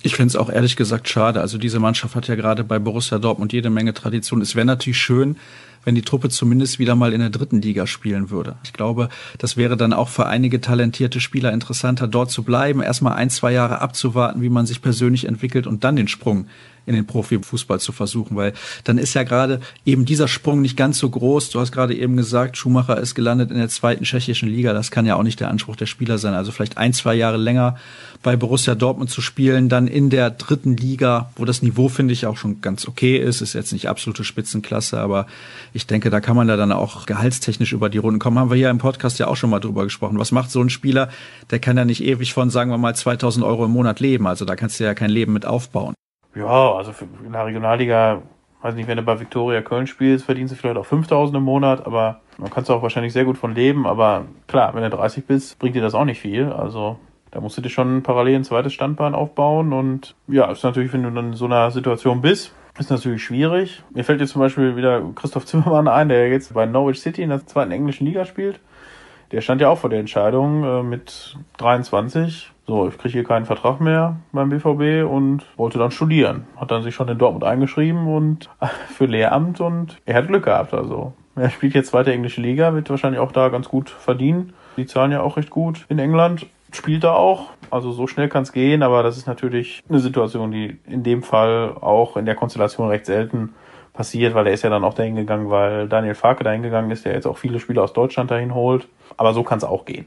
Ich 0.04 0.16
finde 0.16 0.28
es 0.28 0.36
auch 0.36 0.50
ehrlich 0.50 0.76
gesagt 0.76 1.08
schade. 1.10 1.42
Also 1.42 1.58
diese 1.58 1.80
Mannschaft 1.80 2.16
hat 2.16 2.28
ja 2.28 2.36
gerade 2.36 2.64
bei 2.64 2.80
Borussia 2.80 3.20
Dortmund 3.20 3.54
jede 3.54 3.70
Menge 3.70 3.94
Tradition. 3.94 4.42
Es 4.42 4.56
wäre 4.56 4.66
natürlich 4.66 4.98
schön, 4.98 5.38
wenn 5.84 5.96
die 5.96 6.02
Truppe 6.02 6.30
zumindest 6.30 6.80
wieder 6.80 6.96
mal 6.96 7.14
in 7.14 7.20
der 7.20 7.30
dritten 7.30 7.62
Liga 7.62 7.88
spielen 7.88 8.30
würde. 8.30 8.56
Ich 8.64 8.74
glaube, 8.74 9.10
das 9.38 9.58
wäre 9.58 9.78
dann 9.78 9.94
auch 9.94 10.10
für 10.10 10.28
einige 10.28 10.62
talentierte 10.62 11.20
Spieler 11.20 11.52
interessanter, 11.54 12.08
dort 12.08 12.32
zu 12.32 12.44
bleiben, 12.44 12.82
erstmal 12.82 13.14
ein, 13.14 13.30
zwei 13.30 13.52
Jahre 13.52 13.82
abzuwarten, 13.82 14.42
wie 14.42 14.50
man 14.50 14.66
sich 14.66 14.82
persönlich 14.82 15.26
entwickelt 15.26 15.68
und 15.68 15.84
dann 15.84 15.96
den 15.96 16.08
Sprung 16.08 16.48
in 16.86 16.96
den 16.96 17.06
Profifußball 17.06 17.80
zu 17.80 17.92
versuchen, 17.92 18.36
weil 18.36 18.54
dann 18.84 18.98
ist 18.98 19.14
ja 19.14 19.24
gerade 19.24 19.62
eben 19.86 20.06
dieser 20.06 20.28
Sprung 20.28 20.62
nicht 20.62 20.78
ganz 20.78 20.98
so 20.98 21.10
groß. 21.10 21.50
Du 21.50 21.60
hast 21.60 21.72
gerade 21.72 21.96
eben 21.96 22.18
gesagt, 22.18 22.58
Schumacher 22.58 22.98
ist 22.98 23.16
gelandet 23.16 23.52
in 23.52 23.58
der 23.58 23.70
zweiten 23.70 24.04
tschechischen 24.04 24.50
Liga. 24.50 24.74
Das 24.74 24.92
kann 24.92 25.06
ja 25.06 25.16
auch 25.16 25.24
nicht 25.24 25.40
der 25.40 25.50
Anspruch 25.50 25.76
der 25.76 25.86
Spieler 25.86 26.18
sein. 26.18 26.34
Also 26.34 26.52
vielleicht 26.52 26.78
ein, 26.78 26.94
zwei 26.94 27.14
Jahre 27.16 27.38
länger 27.38 27.78
bei 28.24 28.36
Borussia 28.36 28.76
Dortmund 28.76 29.10
zu 29.10 29.22
spielen, 29.22 29.70
dann 29.70 29.88
in 29.88 30.10
der 30.10 30.30
dritten 30.32 30.76
Liga, 30.78 31.32
wo 31.36 31.46
das 31.46 31.62
Niveau, 31.62 31.90
finde 31.90 32.14
ich, 32.14 32.26
auch 32.26 32.38
schon 32.38 32.62
ganz 32.62 32.88
okay 32.88 33.18
ist. 33.18 33.42
Ist 33.42 33.54
jetzt 33.54 33.74
nicht 33.74 33.90
absolute 33.90 34.24
Spitzenklasse, 34.24 35.00
aber 35.00 35.28
ich 35.74 35.88
denke, 35.88 36.10
da 36.10 36.20
kann 36.20 36.36
man 36.36 36.48
da 36.48 36.58
dann 36.58 36.72
auch 36.72 37.06
gehaltstechnisch 37.06 37.74
über 37.74 37.90
die 37.90 37.98
Runden 37.98 38.20
kommen. 38.20 38.38
Haben 38.40 38.50
wir 38.50 38.58
hier 38.58 38.70
im 38.70 38.78
Podcast 38.78 39.20
ja 39.20 39.28
auch 39.28 39.36
schon 39.36 39.50
mal 39.50 39.60
drüber 39.60 39.84
gesprochen. 39.84 40.20
Was 40.20 40.32
macht 40.32 40.52
so 40.52 40.62
ein 40.62 40.70
Spieler? 40.70 41.10
Der 41.50 41.60
kann 41.60 41.78
ja 41.78 41.86
nicht 41.86 42.04
ewig 42.04 42.34
von, 42.34 42.50
sagen 42.50 42.72
wir 42.72 42.78
mal, 42.78 42.96
2000 42.96 43.46
Euro 43.46 43.66
im 43.66 43.72
Monat 43.72 44.00
leben. 44.00 44.28
Also 44.28 44.46
da 44.46 44.56
kannst 44.56 44.80
du 44.80 44.84
ja 44.84 44.94
kein 44.94 45.10
Leben 45.10 45.34
mit 45.34 45.46
aufbauen. 45.46 45.96
Ja, 46.36 46.74
also 46.74 46.94
in 47.26 47.34
der 47.34 47.46
Regionalliga, 47.46 48.22
weiß 48.62 48.76
nicht, 48.76 48.88
wenn 48.88 48.98
du 48.98 49.04
bei 49.04 49.20
Viktoria 49.20 49.62
Köln 49.62 49.88
spielst, 49.88 50.26
verdienst 50.26 50.54
du 50.54 50.58
vielleicht 50.58 50.78
auch 50.78 50.86
5000 50.86 51.38
im 51.38 51.44
Monat, 51.44 51.86
aber 51.86 52.22
Man 52.38 52.50
kann 52.50 52.66
auch 52.70 52.82
wahrscheinlich 52.82 53.14
sehr 53.14 53.26
gut 53.26 53.38
von 53.38 53.54
leben, 53.54 53.86
aber 53.86 54.26
klar, 54.48 54.74
wenn 54.74 54.84
du 54.84 54.90
30 54.90 55.26
bist, 55.26 55.60
bringt 55.60 55.76
dir 55.76 55.82
das 55.82 55.94
auch 55.94 56.06
nicht 56.06 56.20
viel. 56.20 56.52
Also 56.52 56.98
da 57.32 57.40
musst 57.40 57.58
du 57.58 57.62
dir 57.62 57.70
schon 57.70 58.04
parallel 58.04 58.38
ein 58.38 58.44
zweites 58.44 58.74
Standbein 58.74 59.14
aufbauen 59.14 59.74
und 59.74 60.16
ja, 60.28 60.52
ist 60.52 60.64
natürlich, 60.64 60.92
wenn 60.94 61.04
du 61.04 61.12
dann 61.12 61.28
in 61.28 61.34
so 61.34 61.46
einer 61.46 61.72
Situation 61.72 62.22
bist, 62.22 62.54
ist 62.80 62.90
natürlich 62.90 63.24
schwierig. 63.24 63.84
Mir 63.94 64.04
fällt 64.04 64.22
jetzt 64.22 64.32
zum 64.32 64.42
Beispiel 64.42 64.76
wieder 64.76 65.02
Christoph 65.16 65.46
Zimmermann 65.46 65.88
ein, 65.88 66.10
der 66.10 66.30
jetzt 66.30 66.54
bei 66.54 66.66
Norwich 66.66 67.00
City 67.00 67.22
in 67.22 67.30
der 67.30 67.46
zweiten 67.46 67.72
englischen 67.72 68.06
Liga 68.06 68.26
spielt. 68.26 68.60
Der 69.32 69.42
stand 69.42 69.62
ja 69.62 69.70
auch 69.70 69.78
vor 69.78 69.90
der 69.90 70.00
Entscheidung 70.00 70.64
äh, 70.64 70.84
mit 70.84 71.38
23. 71.58 72.51
So, 72.72 72.88
ich 72.88 72.98
kriege 72.98 73.12
hier 73.12 73.24
keinen 73.26 73.44
Vertrag 73.44 73.82
mehr 73.82 74.16
beim 74.32 74.48
BVB 74.48 75.06
und 75.06 75.44
wollte 75.58 75.78
dann 75.78 75.92
studieren. 75.92 76.48
Hat 76.56 76.72
dann 76.72 76.84
sich 76.84 76.96
schon 76.96 77.10
in 77.10 77.18
Dortmund 77.18 77.44
eingeschrieben 77.44 78.08
und 78.08 78.50
für 78.88 79.08
Lehramt 79.08 79.60
und 79.60 79.98
er 80.06 80.16
hat 80.16 80.28
Glück 80.28 80.46
gehabt. 80.46 80.74
Also 80.74 81.12
er 81.36 81.50
spielt 81.50 81.74
jetzt 81.74 81.90
zweite 81.90 82.14
englische 82.14 82.40
Liga, 82.40 82.74
wird 82.74 82.90
wahrscheinlich 82.90 83.20
auch 83.20 83.34
da 83.34 83.50
ganz 83.50 83.68
gut 83.68 83.90
verdienen. 83.90 84.54
Die 84.78 84.86
zahlen 84.86 85.12
ja 85.12 85.20
auch 85.20 85.36
recht 85.36 85.50
gut 85.50 85.86
in 85.90 86.00
England 86.00 86.46
spielt 86.72 87.04
er 87.04 87.18
auch. 87.18 87.50
Also 87.72 87.92
so 87.92 88.08
schnell 88.08 88.30
kann 88.30 88.44
es 88.44 88.54
gehen, 88.54 88.84
aber 88.84 89.04
das 89.04 89.18
ist 89.18 89.28
natürlich 89.28 89.84
eine 89.90 90.00
Situation, 90.00 90.52
die 90.52 90.78
in 90.88 91.04
dem 91.04 91.24
Fall 91.24 91.76
auch 91.82 92.16
in 92.16 92.26
der 92.26 92.36
Konstellation 92.36 92.88
recht 92.88 93.06
selten 93.06 93.54
passiert, 93.92 94.34
weil 94.34 94.48
er 94.48 94.54
ist 94.54 94.64
ja 94.64 94.70
dann 94.70 94.86
auch 94.86 94.94
dahin 94.94 95.18
gegangen, 95.18 95.50
weil 95.50 95.90
Daniel 95.90 96.16
Farke 96.16 96.46
dahin 96.46 96.64
gegangen 96.64 96.90
ist, 96.90 97.04
der 97.04 97.16
jetzt 97.16 97.28
auch 97.28 97.38
viele 97.38 97.60
Spieler 97.60 97.84
aus 97.84 97.92
Deutschland 97.92 98.32
dahin 98.32 98.56
holt. 98.56 98.88
Aber 99.18 99.34
so 99.34 99.44
kann 99.44 99.58
es 99.58 99.66
auch 99.66 99.84
gehen. 99.84 100.06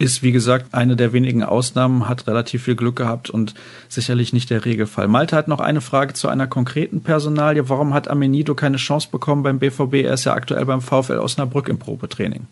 Ist, 0.00 0.22
wie 0.22 0.32
gesagt, 0.32 0.72
eine 0.72 0.96
der 0.96 1.12
wenigen 1.12 1.42
Ausnahmen, 1.42 2.08
hat 2.08 2.26
relativ 2.26 2.62
viel 2.62 2.74
Glück 2.74 2.96
gehabt 2.96 3.28
und 3.28 3.52
sicherlich 3.86 4.32
nicht 4.32 4.48
der 4.48 4.64
Regelfall. 4.64 5.08
Malte 5.08 5.36
hat 5.36 5.46
noch 5.46 5.60
eine 5.60 5.82
Frage 5.82 6.14
zu 6.14 6.28
einer 6.28 6.46
konkreten 6.46 7.02
Personalie. 7.02 7.68
Warum 7.68 7.92
hat 7.92 8.08
Amenido 8.08 8.54
keine 8.54 8.78
Chance 8.78 9.08
bekommen 9.12 9.42
beim 9.42 9.58
BVB? 9.58 9.96
Er 9.96 10.14
ist 10.14 10.24
ja 10.24 10.32
aktuell 10.32 10.64
beim 10.64 10.80
VfL 10.80 11.18
Osnabrück 11.18 11.68
im 11.68 11.78
Probetraining. 11.78 12.46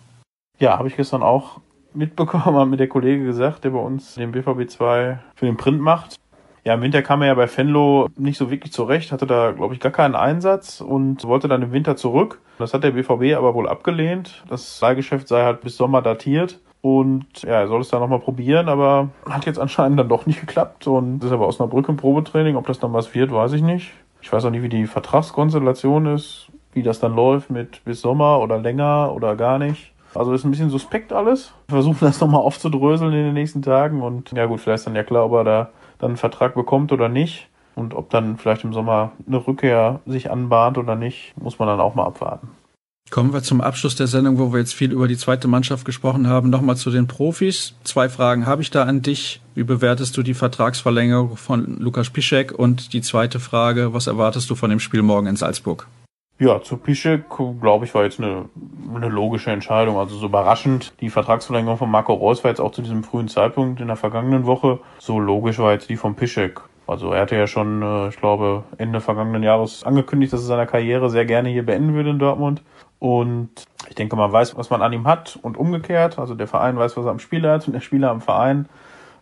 Ja, 0.59 0.77
habe 0.77 0.89
ich 0.89 0.97
gestern 0.97 1.23
auch 1.23 1.61
mitbekommen, 1.95 2.57
hat 2.59 2.69
mir 2.69 2.77
der 2.77 2.87
Kollege 2.87 3.25
gesagt, 3.25 3.65
der 3.65 3.71
bei 3.71 3.79
uns 3.79 4.17
den 4.17 4.33
BVB 4.33 4.69
2 4.69 5.19
für 5.35 5.47
den 5.47 5.57
Print 5.57 5.81
macht. 5.81 6.17
Ja, 6.65 6.75
im 6.75 6.83
Winter 6.83 7.01
kam 7.01 7.23
er 7.23 7.29
ja 7.29 7.35
bei 7.35 7.49
Fenlo 7.49 8.09
nicht 8.19 8.37
so 8.37 8.51
wirklich 8.51 8.75
zurecht, 8.75 9.11
hatte 9.11 9.27
da, 9.27 9.53
glaube 9.53 9.73
ich, 9.73 9.81
gar 9.81 9.91
keinen 9.93 10.15
Einsatz 10.15 10.83
und 10.83 11.25
wollte 11.25 11.49
dann 11.49 11.63
im 11.63 11.73
Winter 11.73 11.97
zurück. 11.97 12.43
Das 12.59 12.75
hat 12.75 12.85
der 12.85 12.91
BVB 12.91 13.39
aber 13.39 13.55
wohl 13.55 13.67
abgelehnt. 13.67 14.45
Das 14.51 14.79
Leihgeschäft 14.83 15.29
sei 15.29 15.45
halt 15.45 15.63
bis 15.63 15.79
Sommer 15.79 16.03
datiert. 16.03 16.61
Und 16.81 17.43
ja, 17.43 17.61
er 17.61 17.69
soll 17.69 17.81
es 17.81 17.89
dann 17.89 18.01
nochmal 18.01 18.21
probieren, 18.21 18.69
aber 18.69 19.09
hat 19.29 19.47
jetzt 19.47 19.59
anscheinend 19.59 19.99
dann 19.99 20.09
doch 20.09 20.27
nicht 20.27 20.41
geklappt. 20.41 20.87
Und 20.87 21.25
ist 21.25 21.33
aber 21.33 21.47
aus 21.47 21.61
einer 21.61 21.69
Brücke 21.69 21.93
im 21.93 21.97
Probetraining. 21.97 22.57
Ob 22.57 22.67
das 22.67 22.79
dann 22.79 22.93
was 22.93 23.15
wird, 23.15 23.33
weiß 23.33 23.53
ich 23.53 23.63
nicht. 23.63 23.93
Ich 24.21 24.33
weiß 24.33 24.45
auch 24.45 24.51
nicht, 24.51 24.63
wie 24.63 24.69
die 24.69 24.87
Vertragskonstellation 24.87 26.07
ist, 26.07 26.49
wie 26.73 26.83
das 26.83 27.01
dann 27.01 27.15
läuft 27.15 27.51
mit 27.51 27.85
bis 27.85 28.01
Sommer 28.01 28.41
oder 28.41 28.59
länger 28.59 29.13
oder 29.15 29.37
gar 29.37 29.59
nicht. 29.59 29.93
Also 30.15 30.33
ist 30.33 30.45
ein 30.45 30.51
bisschen 30.51 30.71
suspekt 30.71 31.13
alles. 31.13 31.53
Versuchen 31.69 31.99
das 32.01 32.21
nochmal 32.21 32.41
aufzudröseln 32.41 33.13
in 33.13 33.25
den 33.25 33.35
nächsten 33.35 33.63
Tagen 33.63 34.03
und 34.03 34.33
ja 34.33 34.47
gut, 34.47 34.61
vielleicht 34.61 34.81
ist 34.81 34.87
dann 34.87 34.97
ja 34.97 35.05
klar, 35.05 35.27
ob 35.27 35.33
er 35.33 35.45
da 35.45 35.69
dann 35.99 36.11
einen 36.11 36.17
Vertrag 36.17 36.55
bekommt 36.55 36.93
oder 36.93 37.09
nicht. 37.09 37.49
Und 37.75 37.95
ob 37.95 38.11
dann 38.11 38.39
vielleicht 38.39 38.65
im 38.65 38.73
Sommer 38.73 39.13
eine 39.29 39.47
Rückkehr 39.47 40.01
sich 40.05 40.33
anbahnt 40.33 40.79
oder 40.79 40.97
nicht, 40.97 41.35
muss 41.41 41.61
man 41.61 41.69
dann 41.69 41.79
auch 41.79 41.95
mal 41.95 42.07
abwarten. 42.07 42.49
Kommen 43.11 43.33
wir 43.33 43.43
zum 43.43 43.63
Abschluss 43.63 43.97
der 43.97 44.07
Sendung, 44.07 44.39
wo 44.39 44.53
wir 44.53 44.59
jetzt 44.61 44.75
viel 44.75 44.93
über 44.93 45.09
die 45.09 45.17
zweite 45.17 45.49
Mannschaft 45.49 45.87
gesprochen 45.87 46.29
haben. 46.29 46.51
Nochmal 46.51 46.77
zu 46.77 46.91
den 46.91 47.07
Profis. 47.07 47.75
Zwei 47.83 48.09
Fragen 48.11 48.47
habe 48.47 48.61
ich 48.61 48.71
da 48.71 48.85
an 48.85 49.01
dich. 49.01 49.41
Wie 49.55 49.65
bewertest 49.65 50.17
du 50.17 50.23
die 50.23 50.35
Vertragsverlängerung 50.35 51.37
von 51.37 51.79
Lukas 51.79 52.11
Piszek? 52.11 52.53
Und 52.53 52.93
die 52.93 53.01
zweite 53.01 53.41
Frage, 53.41 53.95
was 53.95 54.09
erwartest 54.09 54.51
du 54.51 54.55
von 54.55 54.69
dem 54.69 54.79
Spiel 54.79 55.03
morgen 55.03 55.27
in 55.27 55.37
Salzburg? 55.37 55.87
Ja, 56.39 56.63
zu 56.63 56.77
Pischek, 56.77 57.25
glaube 57.61 57.87
ich, 57.87 57.95
war 57.95 58.05
jetzt 58.05 58.21
eine, 58.21 58.45
eine 58.95 59.09
logische 59.09 59.51
Entscheidung. 59.51 59.97
Also 59.97 60.17
so 60.17 60.27
überraschend. 60.27 60.93
Die 61.01 61.11
Vertragsverlängerung 61.11 61.79
von 61.79 61.91
Marco 61.91 62.13
Reus 62.13 62.45
war 62.45 62.51
jetzt 62.51 62.61
auch 62.61 62.73
zu 62.73 62.83
diesem 62.83 63.03
frühen 63.03 63.29
Zeitpunkt 63.29 63.81
in 63.81 63.89
der 63.89 63.97
vergangenen 63.97 64.45
Woche. 64.45 64.81
So 64.99 65.19
logisch 65.19 65.59
war 65.59 65.73
jetzt 65.73 65.89
die 65.89 65.97
von 65.97 66.15
Pischek. 66.15 66.61
Also 66.87 67.13
er 67.13 67.23
hatte 67.23 67.37
ja 67.37 67.47
schon, 67.47 67.83
äh, 67.83 68.09
ich 68.09 68.17
glaube, 68.17 68.65
Ende 68.79 69.01
vergangenen 69.01 69.43
Jahres 69.43 69.85
angekündigt, 69.85 70.33
dass 70.33 70.41
er 70.41 70.47
seine 70.47 70.67
Karriere 70.67 71.11
sehr 71.11 71.27
gerne 71.27 71.51
hier 71.51 71.67
beenden 71.67 71.95
würde 71.95 72.11
in 72.11 72.19
Dortmund. 72.19 72.63
Und 72.99 73.51
ich 73.89 73.95
denke, 73.95 74.17
man 74.17 74.33
weiß, 74.33 74.57
was 74.57 74.71
man 74.71 74.83
an 74.83 74.93
ihm 74.93 75.07
hat 75.07 75.39
und 75.43 75.57
umgekehrt. 75.57 76.19
Also 76.19 76.35
der 76.35 76.49
Verein 76.49 76.77
weiß, 76.77 76.97
was 76.97 77.05
er 77.05 77.11
am 77.11 77.19
Spieler 77.19 77.53
hat 77.53 77.67
und 77.67 77.73
der 77.73 77.81
Spieler 77.81 78.11
am 78.11 78.21
Verein. 78.21 78.69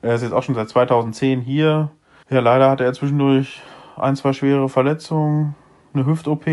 Er 0.03 0.15
ist 0.15 0.23
jetzt 0.23 0.33
auch 0.33 0.43
schon 0.43 0.55
seit 0.55 0.69
2010 0.69 1.41
hier. 1.41 1.91
Ja, 2.31 2.41
leider 2.41 2.71
hatte 2.71 2.85
er 2.85 2.93
zwischendurch 2.93 3.61
ein, 3.97 4.17
zwei 4.17 4.33
schwere 4.33 4.69
Verletzungen, 4.69 5.55
eine 5.95 6.07
Hüft-OP 6.07 6.47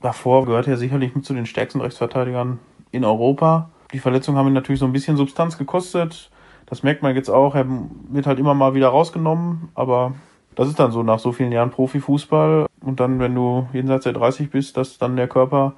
Davor 0.00 0.44
gehört 0.44 0.68
er 0.68 0.76
sicherlich 0.76 1.14
mit 1.14 1.24
zu 1.24 1.34
den 1.34 1.46
stärksten 1.46 1.80
Rechtsverteidigern 1.80 2.58
in 2.90 3.04
Europa. 3.04 3.70
Die 3.92 3.98
Verletzungen 3.98 4.38
haben 4.38 4.48
ihn 4.48 4.52
natürlich 4.52 4.80
so 4.80 4.86
ein 4.86 4.92
bisschen 4.92 5.16
Substanz 5.16 5.58
gekostet. 5.58 6.30
Das 6.66 6.82
merkt 6.82 7.02
man 7.02 7.14
jetzt 7.14 7.28
auch. 7.30 7.54
Er 7.54 7.66
wird 8.10 8.26
halt 8.26 8.38
immer 8.38 8.54
mal 8.54 8.74
wieder 8.74 8.88
rausgenommen, 8.88 9.70
aber 9.74 10.14
das 10.54 10.68
ist 10.68 10.78
dann 10.78 10.92
so 10.92 11.02
nach 11.02 11.18
so 11.18 11.32
vielen 11.32 11.52
Jahren 11.52 11.70
Profifußball. 11.70 12.66
Und 12.80 13.00
dann, 13.00 13.18
wenn 13.20 13.34
du 13.34 13.68
jenseits 13.72 14.04
der 14.04 14.12
30 14.12 14.50
bist, 14.50 14.76
dass 14.76 14.98
dann 14.98 15.16
der 15.16 15.28
Körper 15.28 15.74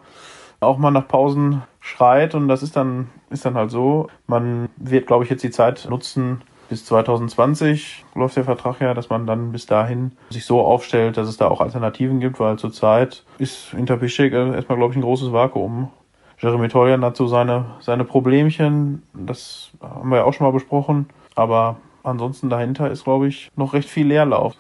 auch 0.61 0.79
mal 0.79 0.91
nach 0.91 1.09
Pausen 1.09 1.63
schreit 1.81 2.35
und 2.35 2.49
das 2.49 2.63
ist 2.63 2.77
dann, 2.77 3.09
ist 3.31 3.45
dann 3.45 3.55
halt 3.55 3.71
so. 3.71 4.09
Man 4.27 4.69
wird, 4.77 5.07
glaube 5.07 5.25
ich, 5.25 5.31
jetzt 5.31 5.43
die 5.43 5.51
Zeit 5.51 5.87
nutzen, 5.89 6.43
bis 6.69 6.85
2020 6.85 8.05
läuft 8.15 8.37
der 8.37 8.45
Vertrag 8.45 8.81
ja, 8.81 8.93
dass 8.93 9.09
man 9.09 9.27
dann 9.27 9.53
bis 9.53 9.67
dahin 9.67 10.13
sich 10.31 10.45
so 10.45 10.61
aufstellt, 10.61 11.17
dass 11.17 11.29
es 11.29 11.39
da 11.39 11.49
auch 11.49 11.61
Alternativen 11.61 12.21
gibt, 12.21 12.39
weil 12.41 12.59
zurzeit 12.59 13.25
ist 13.39 13.73
Interpischek 13.73 14.33
erstmal, 14.33 14.79
glaube 14.79 14.93
ich, 14.93 14.99
ein 14.99 15.03
großes 15.03 15.33
Vakuum. 15.33 15.91
Jeremy 16.39 16.69
Toljan 16.69 17.05
hat 17.05 17.17
so 17.17 17.27
seine, 17.27 17.65
seine 17.81 18.05
Problemchen, 18.05 19.03
das 19.13 19.71
haben 19.81 20.11
wir 20.11 20.19
ja 20.19 20.25
auch 20.25 20.33
schon 20.33 20.47
mal 20.47 20.53
besprochen, 20.53 21.09
aber 21.35 21.77
ansonsten 22.03 22.49
dahinter 22.49 22.91
ist, 22.91 23.05
glaube 23.05 23.27
ich, 23.29 23.51
noch 23.57 23.73
recht 23.73 23.89
viel 23.89 24.07
Leerlauf. 24.07 24.55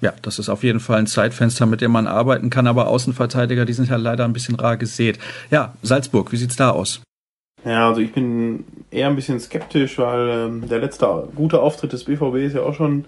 Ja, 0.00 0.12
das 0.22 0.38
ist 0.38 0.48
auf 0.48 0.62
jeden 0.62 0.80
Fall 0.80 0.98
ein 0.98 1.06
Zeitfenster, 1.06 1.66
mit 1.66 1.80
dem 1.80 1.92
man 1.92 2.06
arbeiten 2.06 2.50
kann, 2.50 2.66
aber 2.66 2.88
Außenverteidiger, 2.88 3.64
die 3.64 3.72
sind 3.72 3.88
ja 3.88 3.96
leider 3.96 4.24
ein 4.24 4.32
bisschen 4.32 4.56
rar 4.56 4.76
gesät. 4.76 5.18
Ja, 5.50 5.74
Salzburg, 5.82 6.32
wie 6.32 6.36
sieht's 6.36 6.56
da 6.56 6.70
aus? 6.70 7.00
Ja, 7.64 7.88
also 7.88 8.00
ich 8.00 8.12
bin 8.12 8.64
eher 8.90 9.08
ein 9.08 9.16
bisschen 9.16 9.40
skeptisch, 9.40 9.98
weil 9.98 10.28
ähm, 10.28 10.68
der 10.68 10.80
letzte 10.80 11.28
gute 11.34 11.60
Auftritt 11.60 11.92
des 11.92 12.04
BVB 12.04 12.36
ist 12.36 12.54
ja 12.54 12.62
auch 12.62 12.74
schon 12.74 13.06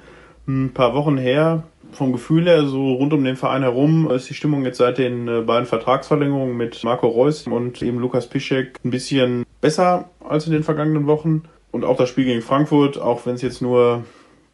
ein 0.49 0.73
paar 0.73 0.95
Wochen 0.95 1.19
her. 1.19 1.65
Vom 1.93 2.13
Gefühl 2.13 2.47
her, 2.47 2.67
so 2.67 2.95
rund 2.95 3.13
um 3.13 3.23
den 3.23 3.37
Verein 3.37 3.63
herum, 3.63 4.11
ist 4.11 4.29
die 4.29 4.35
Stimmung 4.35 4.65
jetzt 4.65 4.79
seit 4.79 4.99
den 4.99 5.29
äh, 5.29 5.41
beiden 5.43 5.67
Vertragsverlängerungen 5.67 6.57
mit 6.57 6.83
Marco 6.85 7.07
Reus 7.07 7.47
und 7.47 7.83
eben 7.83 7.99
Lukas 7.99 8.29
Piszek 8.29 8.81
ein 8.85 8.91
bisschen 8.91 9.45
besser 9.61 10.09
als 10.27 10.47
in 10.47 10.53
den 10.53 10.65
vergangenen 10.65 11.07
Wochen. 11.07 11.43
Und 11.71 11.85
auch 11.85 11.97
das 11.97 12.09
Spiel 12.09 12.25
gegen 12.25 12.43
Frankfurt, 12.43 12.99
auch 12.99 13.27
wenn 13.27 13.35
es 13.35 13.43
jetzt 13.43 13.61
nur 13.61 14.05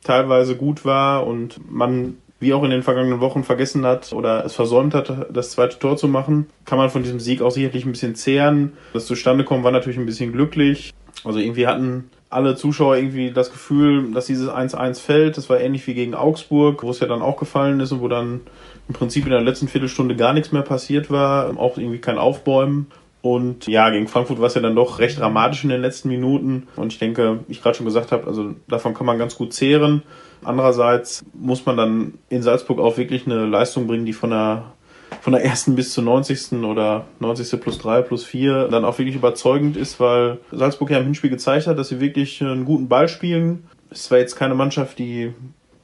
teilweise 0.02 0.56
gut 0.56 0.84
war 0.84 1.26
und 1.26 1.60
man 1.70 2.18
wie 2.42 2.52
auch 2.52 2.64
in 2.64 2.70
den 2.70 2.82
vergangenen 2.82 3.20
Wochen 3.20 3.44
vergessen 3.44 3.86
hat 3.86 4.12
oder 4.12 4.44
es 4.44 4.54
versäumt 4.54 4.94
hat, 4.94 5.28
das 5.32 5.52
zweite 5.52 5.78
Tor 5.78 5.96
zu 5.96 6.08
machen, 6.08 6.46
kann 6.64 6.76
man 6.76 6.90
von 6.90 7.04
diesem 7.04 7.20
Sieg 7.20 7.40
auch 7.40 7.52
sicherlich 7.52 7.86
ein 7.86 7.92
bisschen 7.92 8.16
zehren. 8.16 8.72
Das 8.92 9.06
zustande 9.06 9.44
kommen 9.44 9.62
war 9.62 9.70
natürlich 9.70 9.98
ein 9.98 10.06
bisschen 10.06 10.32
glücklich. 10.32 10.92
Also 11.24 11.38
irgendwie 11.38 11.68
hatten 11.68 12.10
alle 12.30 12.56
Zuschauer 12.56 12.96
irgendwie 12.96 13.30
das 13.30 13.52
Gefühl, 13.52 14.10
dass 14.12 14.26
dieses 14.26 14.48
1-1 14.48 15.00
fällt. 15.00 15.36
Das 15.36 15.48
war 15.50 15.60
ähnlich 15.60 15.86
wie 15.86 15.94
gegen 15.94 16.14
Augsburg, 16.14 16.82
wo 16.82 16.90
es 16.90 16.98
ja 16.98 17.06
dann 17.06 17.22
auch 17.22 17.36
gefallen 17.36 17.78
ist 17.78 17.92
und 17.92 18.00
wo 18.00 18.08
dann 18.08 18.40
im 18.88 18.94
Prinzip 18.94 19.24
in 19.24 19.30
der 19.30 19.40
letzten 19.40 19.68
Viertelstunde 19.68 20.16
gar 20.16 20.32
nichts 20.32 20.50
mehr 20.50 20.62
passiert 20.62 21.10
war, 21.10 21.56
auch 21.58 21.78
irgendwie 21.78 21.98
kein 21.98 22.18
Aufbäumen. 22.18 22.88
Und 23.22 23.68
ja, 23.68 23.88
gegen 23.90 24.08
Frankfurt 24.08 24.40
war 24.40 24.48
es 24.48 24.54
ja 24.54 24.60
dann 24.60 24.74
doch 24.74 24.98
recht 24.98 25.18
dramatisch 25.18 25.62
in 25.62 25.70
den 25.70 25.80
letzten 25.80 26.08
Minuten. 26.08 26.66
Und 26.74 26.92
ich 26.92 26.98
denke, 26.98 27.38
wie 27.46 27.52
ich 27.52 27.62
gerade 27.62 27.76
schon 27.76 27.86
gesagt 27.86 28.10
habe, 28.10 28.26
also 28.26 28.56
davon 28.68 28.94
kann 28.94 29.06
man 29.06 29.16
ganz 29.16 29.36
gut 29.36 29.52
zehren. 29.52 30.02
Andererseits 30.44 31.24
muss 31.32 31.64
man 31.64 31.76
dann 31.76 32.14
in 32.28 32.42
Salzburg 32.42 32.80
auch 32.80 32.96
wirklich 32.96 33.26
eine 33.26 33.46
Leistung 33.46 33.86
bringen, 33.86 34.04
die 34.04 34.12
von 34.12 34.30
der, 34.30 34.72
von 35.20 35.32
der 35.32 35.44
ersten 35.44 35.76
bis 35.76 35.92
zur 35.92 36.02
90. 36.02 36.64
oder 36.64 37.04
90. 37.20 37.60
plus 37.60 37.78
3 37.78 38.02
plus 38.02 38.24
4 38.24 38.66
dann 38.68 38.84
auch 38.84 38.98
wirklich 38.98 39.14
überzeugend 39.14 39.76
ist, 39.76 40.00
weil 40.00 40.38
Salzburg 40.50 40.90
ja 40.90 40.98
im 40.98 41.04
Hinspiel 41.04 41.30
gezeigt 41.30 41.68
hat, 41.68 41.78
dass 41.78 41.90
sie 41.90 42.00
wirklich 42.00 42.42
einen 42.42 42.64
guten 42.64 42.88
Ball 42.88 43.08
spielen. 43.08 43.68
Es 43.88 44.10
war 44.10 44.18
jetzt 44.18 44.34
keine 44.34 44.56
Mannschaft, 44.56 44.98
die 44.98 45.32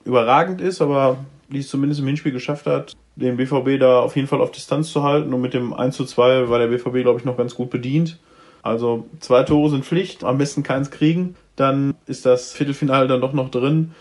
überragend 0.05 0.61
ist, 0.61 0.83
aber 0.83 1.19
die 1.51 1.61
es 1.61 1.69
zumindest 1.69 2.01
im 2.01 2.09
Hinspiel 2.09 2.33
geschafft 2.33 2.67
hat, 2.67 2.95
den 3.21 3.37
BVB 3.37 3.81
da 3.81 4.01
auf 4.01 4.17
jeden 4.17 4.29
Fall 4.29 4.41
auf 4.41 4.51
Distanz 4.51 4.93
zu 4.93 5.03
halten. 5.03 5.33
Und 5.35 5.41
mit 5.41 5.55
dem 5.55 5.73
1 5.73 5.97
zu 5.97 6.05
2 6.05 6.49
war 6.49 6.59
der 6.59 6.69
BVB, 6.69 7.03
glaube 7.03 7.19
ich, 7.19 7.25
noch 7.25 7.37
ganz 7.37 7.55
gut 7.55 7.71
bedient. 7.71 8.19
Also 8.63 9.07
zwei 9.21 9.45
Tore 9.45 9.71
sind 9.71 9.85
Pflicht, 9.85 10.25
am 10.25 10.39
besten 10.39 10.63
keins 10.63 10.91
kriegen. 10.91 11.37
Dann 11.57 11.95
ist 12.07 12.27
das 12.27 12.53
Viertelfinale 12.53 13.09
dann 13.09 13.21
doch 13.21 13.33
noch 13.33 13.51
drin. 13.51 13.93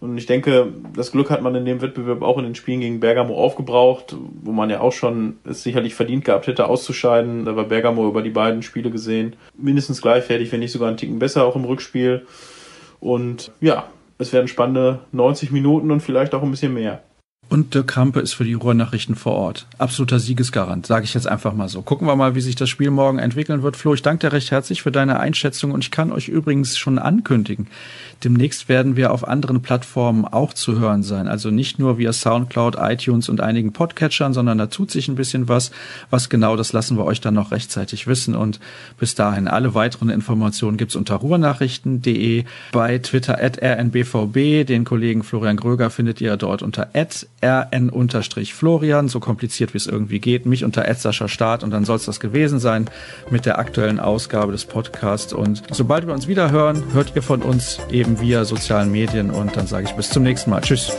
Und 0.00 0.18
ich 0.18 0.26
denke, 0.26 0.74
das 0.94 1.10
Glück 1.10 1.30
hat 1.30 1.40
man 1.40 1.54
in 1.54 1.64
dem 1.64 1.80
Wettbewerb 1.80 2.22
auch 2.22 2.36
in 2.36 2.44
den 2.44 2.54
Spielen 2.54 2.80
gegen 2.80 3.00
Bergamo 3.00 3.34
aufgebraucht, 3.34 4.14
wo 4.42 4.52
man 4.52 4.68
ja 4.68 4.80
auch 4.80 4.92
schon 4.92 5.36
es 5.44 5.62
sicherlich 5.62 5.94
verdient 5.94 6.24
gehabt 6.24 6.46
hätte, 6.46 6.66
auszuscheiden. 6.66 7.46
Da 7.46 7.56
war 7.56 7.64
Bergamo 7.64 8.06
über 8.06 8.20
die 8.20 8.30
beiden 8.30 8.62
Spiele 8.62 8.90
gesehen 8.90 9.36
mindestens 9.56 10.02
gleichwertig, 10.02 10.52
wenn 10.52 10.60
nicht 10.60 10.72
sogar 10.72 10.88
einen 10.88 10.98
Ticken 10.98 11.18
besser 11.18 11.44
auch 11.44 11.56
im 11.56 11.64
Rückspiel. 11.64 12.26
Und 13.00 13.52
ja, 13.60 13.88
es 14.18 14.32
werden 14.32 14.48
spannende 14.48 15.00
90 15.12 15.50
Minuten 15.50 15.90
und 15.90 16.00
vielleicht 16.00 16.34
auch 16.34 16.42
ein 16.42 16.50
bisschen 16.50 16.74
mehr. 16.74 17.02
Und 17.48 17.74
Dirk 17.74 17.86
Krampe 17.86 18.18
ist 18.20 18.34
für 18.34 18.44
die 18.44 18.54
Ruhrnachrichten 18.54 19.14
vor 19.14 19.34
Ort. 19.34 19.66
Absoluter 19.78 20.18
Siegesgarant, 20.18 20.84
sage 20.84 21.04
ich 21.04 21.14
jetzt 21.14 21.28
einfach 21.28 21.54
mal 21.54 21.68
so. 21.68 21.80
Gucken 21.80 22.08
wir 22.08 22.16
mal, 22.16 22.34
wie 22.34 22.40
sich 22.40 22.56
das 22.56 22.68
Spiel 22.68 22.90
morgen 22.90 23.20
entwickeln 23.20 23.62
wird. 23.62 23.76
Flo, 23.76 23.94
ich 23.94 24.02
danke 24.02 24.26
dir 24.26 24.32
recht 24.32 24.50
herzlich 24.50 24.82
für 24.82 24.90
deine 24.90 25.20
Einschätzung 25.20 25.70
und 25.70 25.84
ich 25.84 25.92
kann 25.92 26.10
euch 26.10 26.28
übrigens 26.28 26.76
schon 26.76 26.98
ankündigen, 26.98 27.68
demnächst 28.24 28.68
werden 28.68 28.96
wir 28.96 29.12
auf 29.12 29.26
anderen 29.26 29.62
Plattformen 29.62 30.24
auch 30.24 30.52
zu 30.52 30.78
hören 30.78 31.02
sein. 31.02 31.28
Also 31.28 31.50
nicht 31.50 31.78
nur 31.78 31.98
via 31.98 32.12
Soundcloud, 32.12 32.76
iTunes 32.78 33.28
und 33.28 33.40
einigen 33.40 33.72
Podcatchern, 33.72 34.32
sondern 34.32 34.58
da 34.58 34.66
tut 34.66 34.90
sich 34.90 35.08
ein 35.08 35.14
bisschen 35.14 35.48
was. 35.48 35.70
Was 36.10 36.28
genau, 36.28 36.56
das 36.56 36.72
lassen 36.72 36.96
wir 36.96 37.04
euch 37.04 37.20
dann 37.20 37.34
noch 37.34 37.52
rechtzeitig 37.52 38.06
wissen. 38.06 38.34
Und 38.34 38.60
bis 38.98 39.14
dahin, 39.14 39.48
alle 39.48 39.74
weiteren 39.74 40.08
Informationen 40.08 40.76
gibt's 40.76 40.96
unter 40.96 41.16
ruhrnachrichten.de, 41.16 42.44
bei 42.72 42.98
Twitter 42.98 43.42
at 43.42 43.62
rnbvb. 43.62 44.64
Den 44.64 44.84
Kollegen 44.84 45.22
Florian 45.22 45.56
Gröger 45.56 45.90
findet 45.90 46.20
ihr 46.20 46.36
dort 46.36 46.62
unter 46.62 46.88
at 46.94 47.26
rn-florian, 47.42 49.08
so 49.08 49.20
kompliziert 49.20 49.74
wie 49.74 49.78
es 49.78 49.86
irgendwie 49.86 50.18
geht. 50.18 50.46
Mich 50.46 50.64
unter 50.64 50.88
at 50.88 51.00
Sascha 51.00 51.28
Start 51.28 51.62
und 51.62 51.70
dann 51.70 51.84
soll 51.84 51.96
es 51.96 52.06
das 52.06 52.20
gewesen 52.20 52.58
sein 52.58 52.86
mit 53.30 53.46
der 53.46 53.58
aktuellen 53.58 54.00
Ausgabe 54.00 54.52
des 54.52 54.64
Podcasts. 54.64 55.32
Und 55.32 55.62
sobald 55.70 56.06
wir 56.06 56.14
uns 56.14 56.28
wieder 56.28 56.50
hören, 56.50 56.82
hört 56.92 57.12
ihr 57.14 57.22
von 57.22 57.42
uns 57.42 57.78
eben 58.06 58.20
via 58.20 58.44
sozialen 58.44 58.90
Medien 58.90 59.30
und 59.30 59.56
dann 59.56 59.66
sage 59.66 59.86
ich 59.86 59.94
bis 59.94 60.08
zum 60.08 60.22
nächsten 60.22 60.50
Mal. 60.50 60.60
Tschüss. 60.60 60.92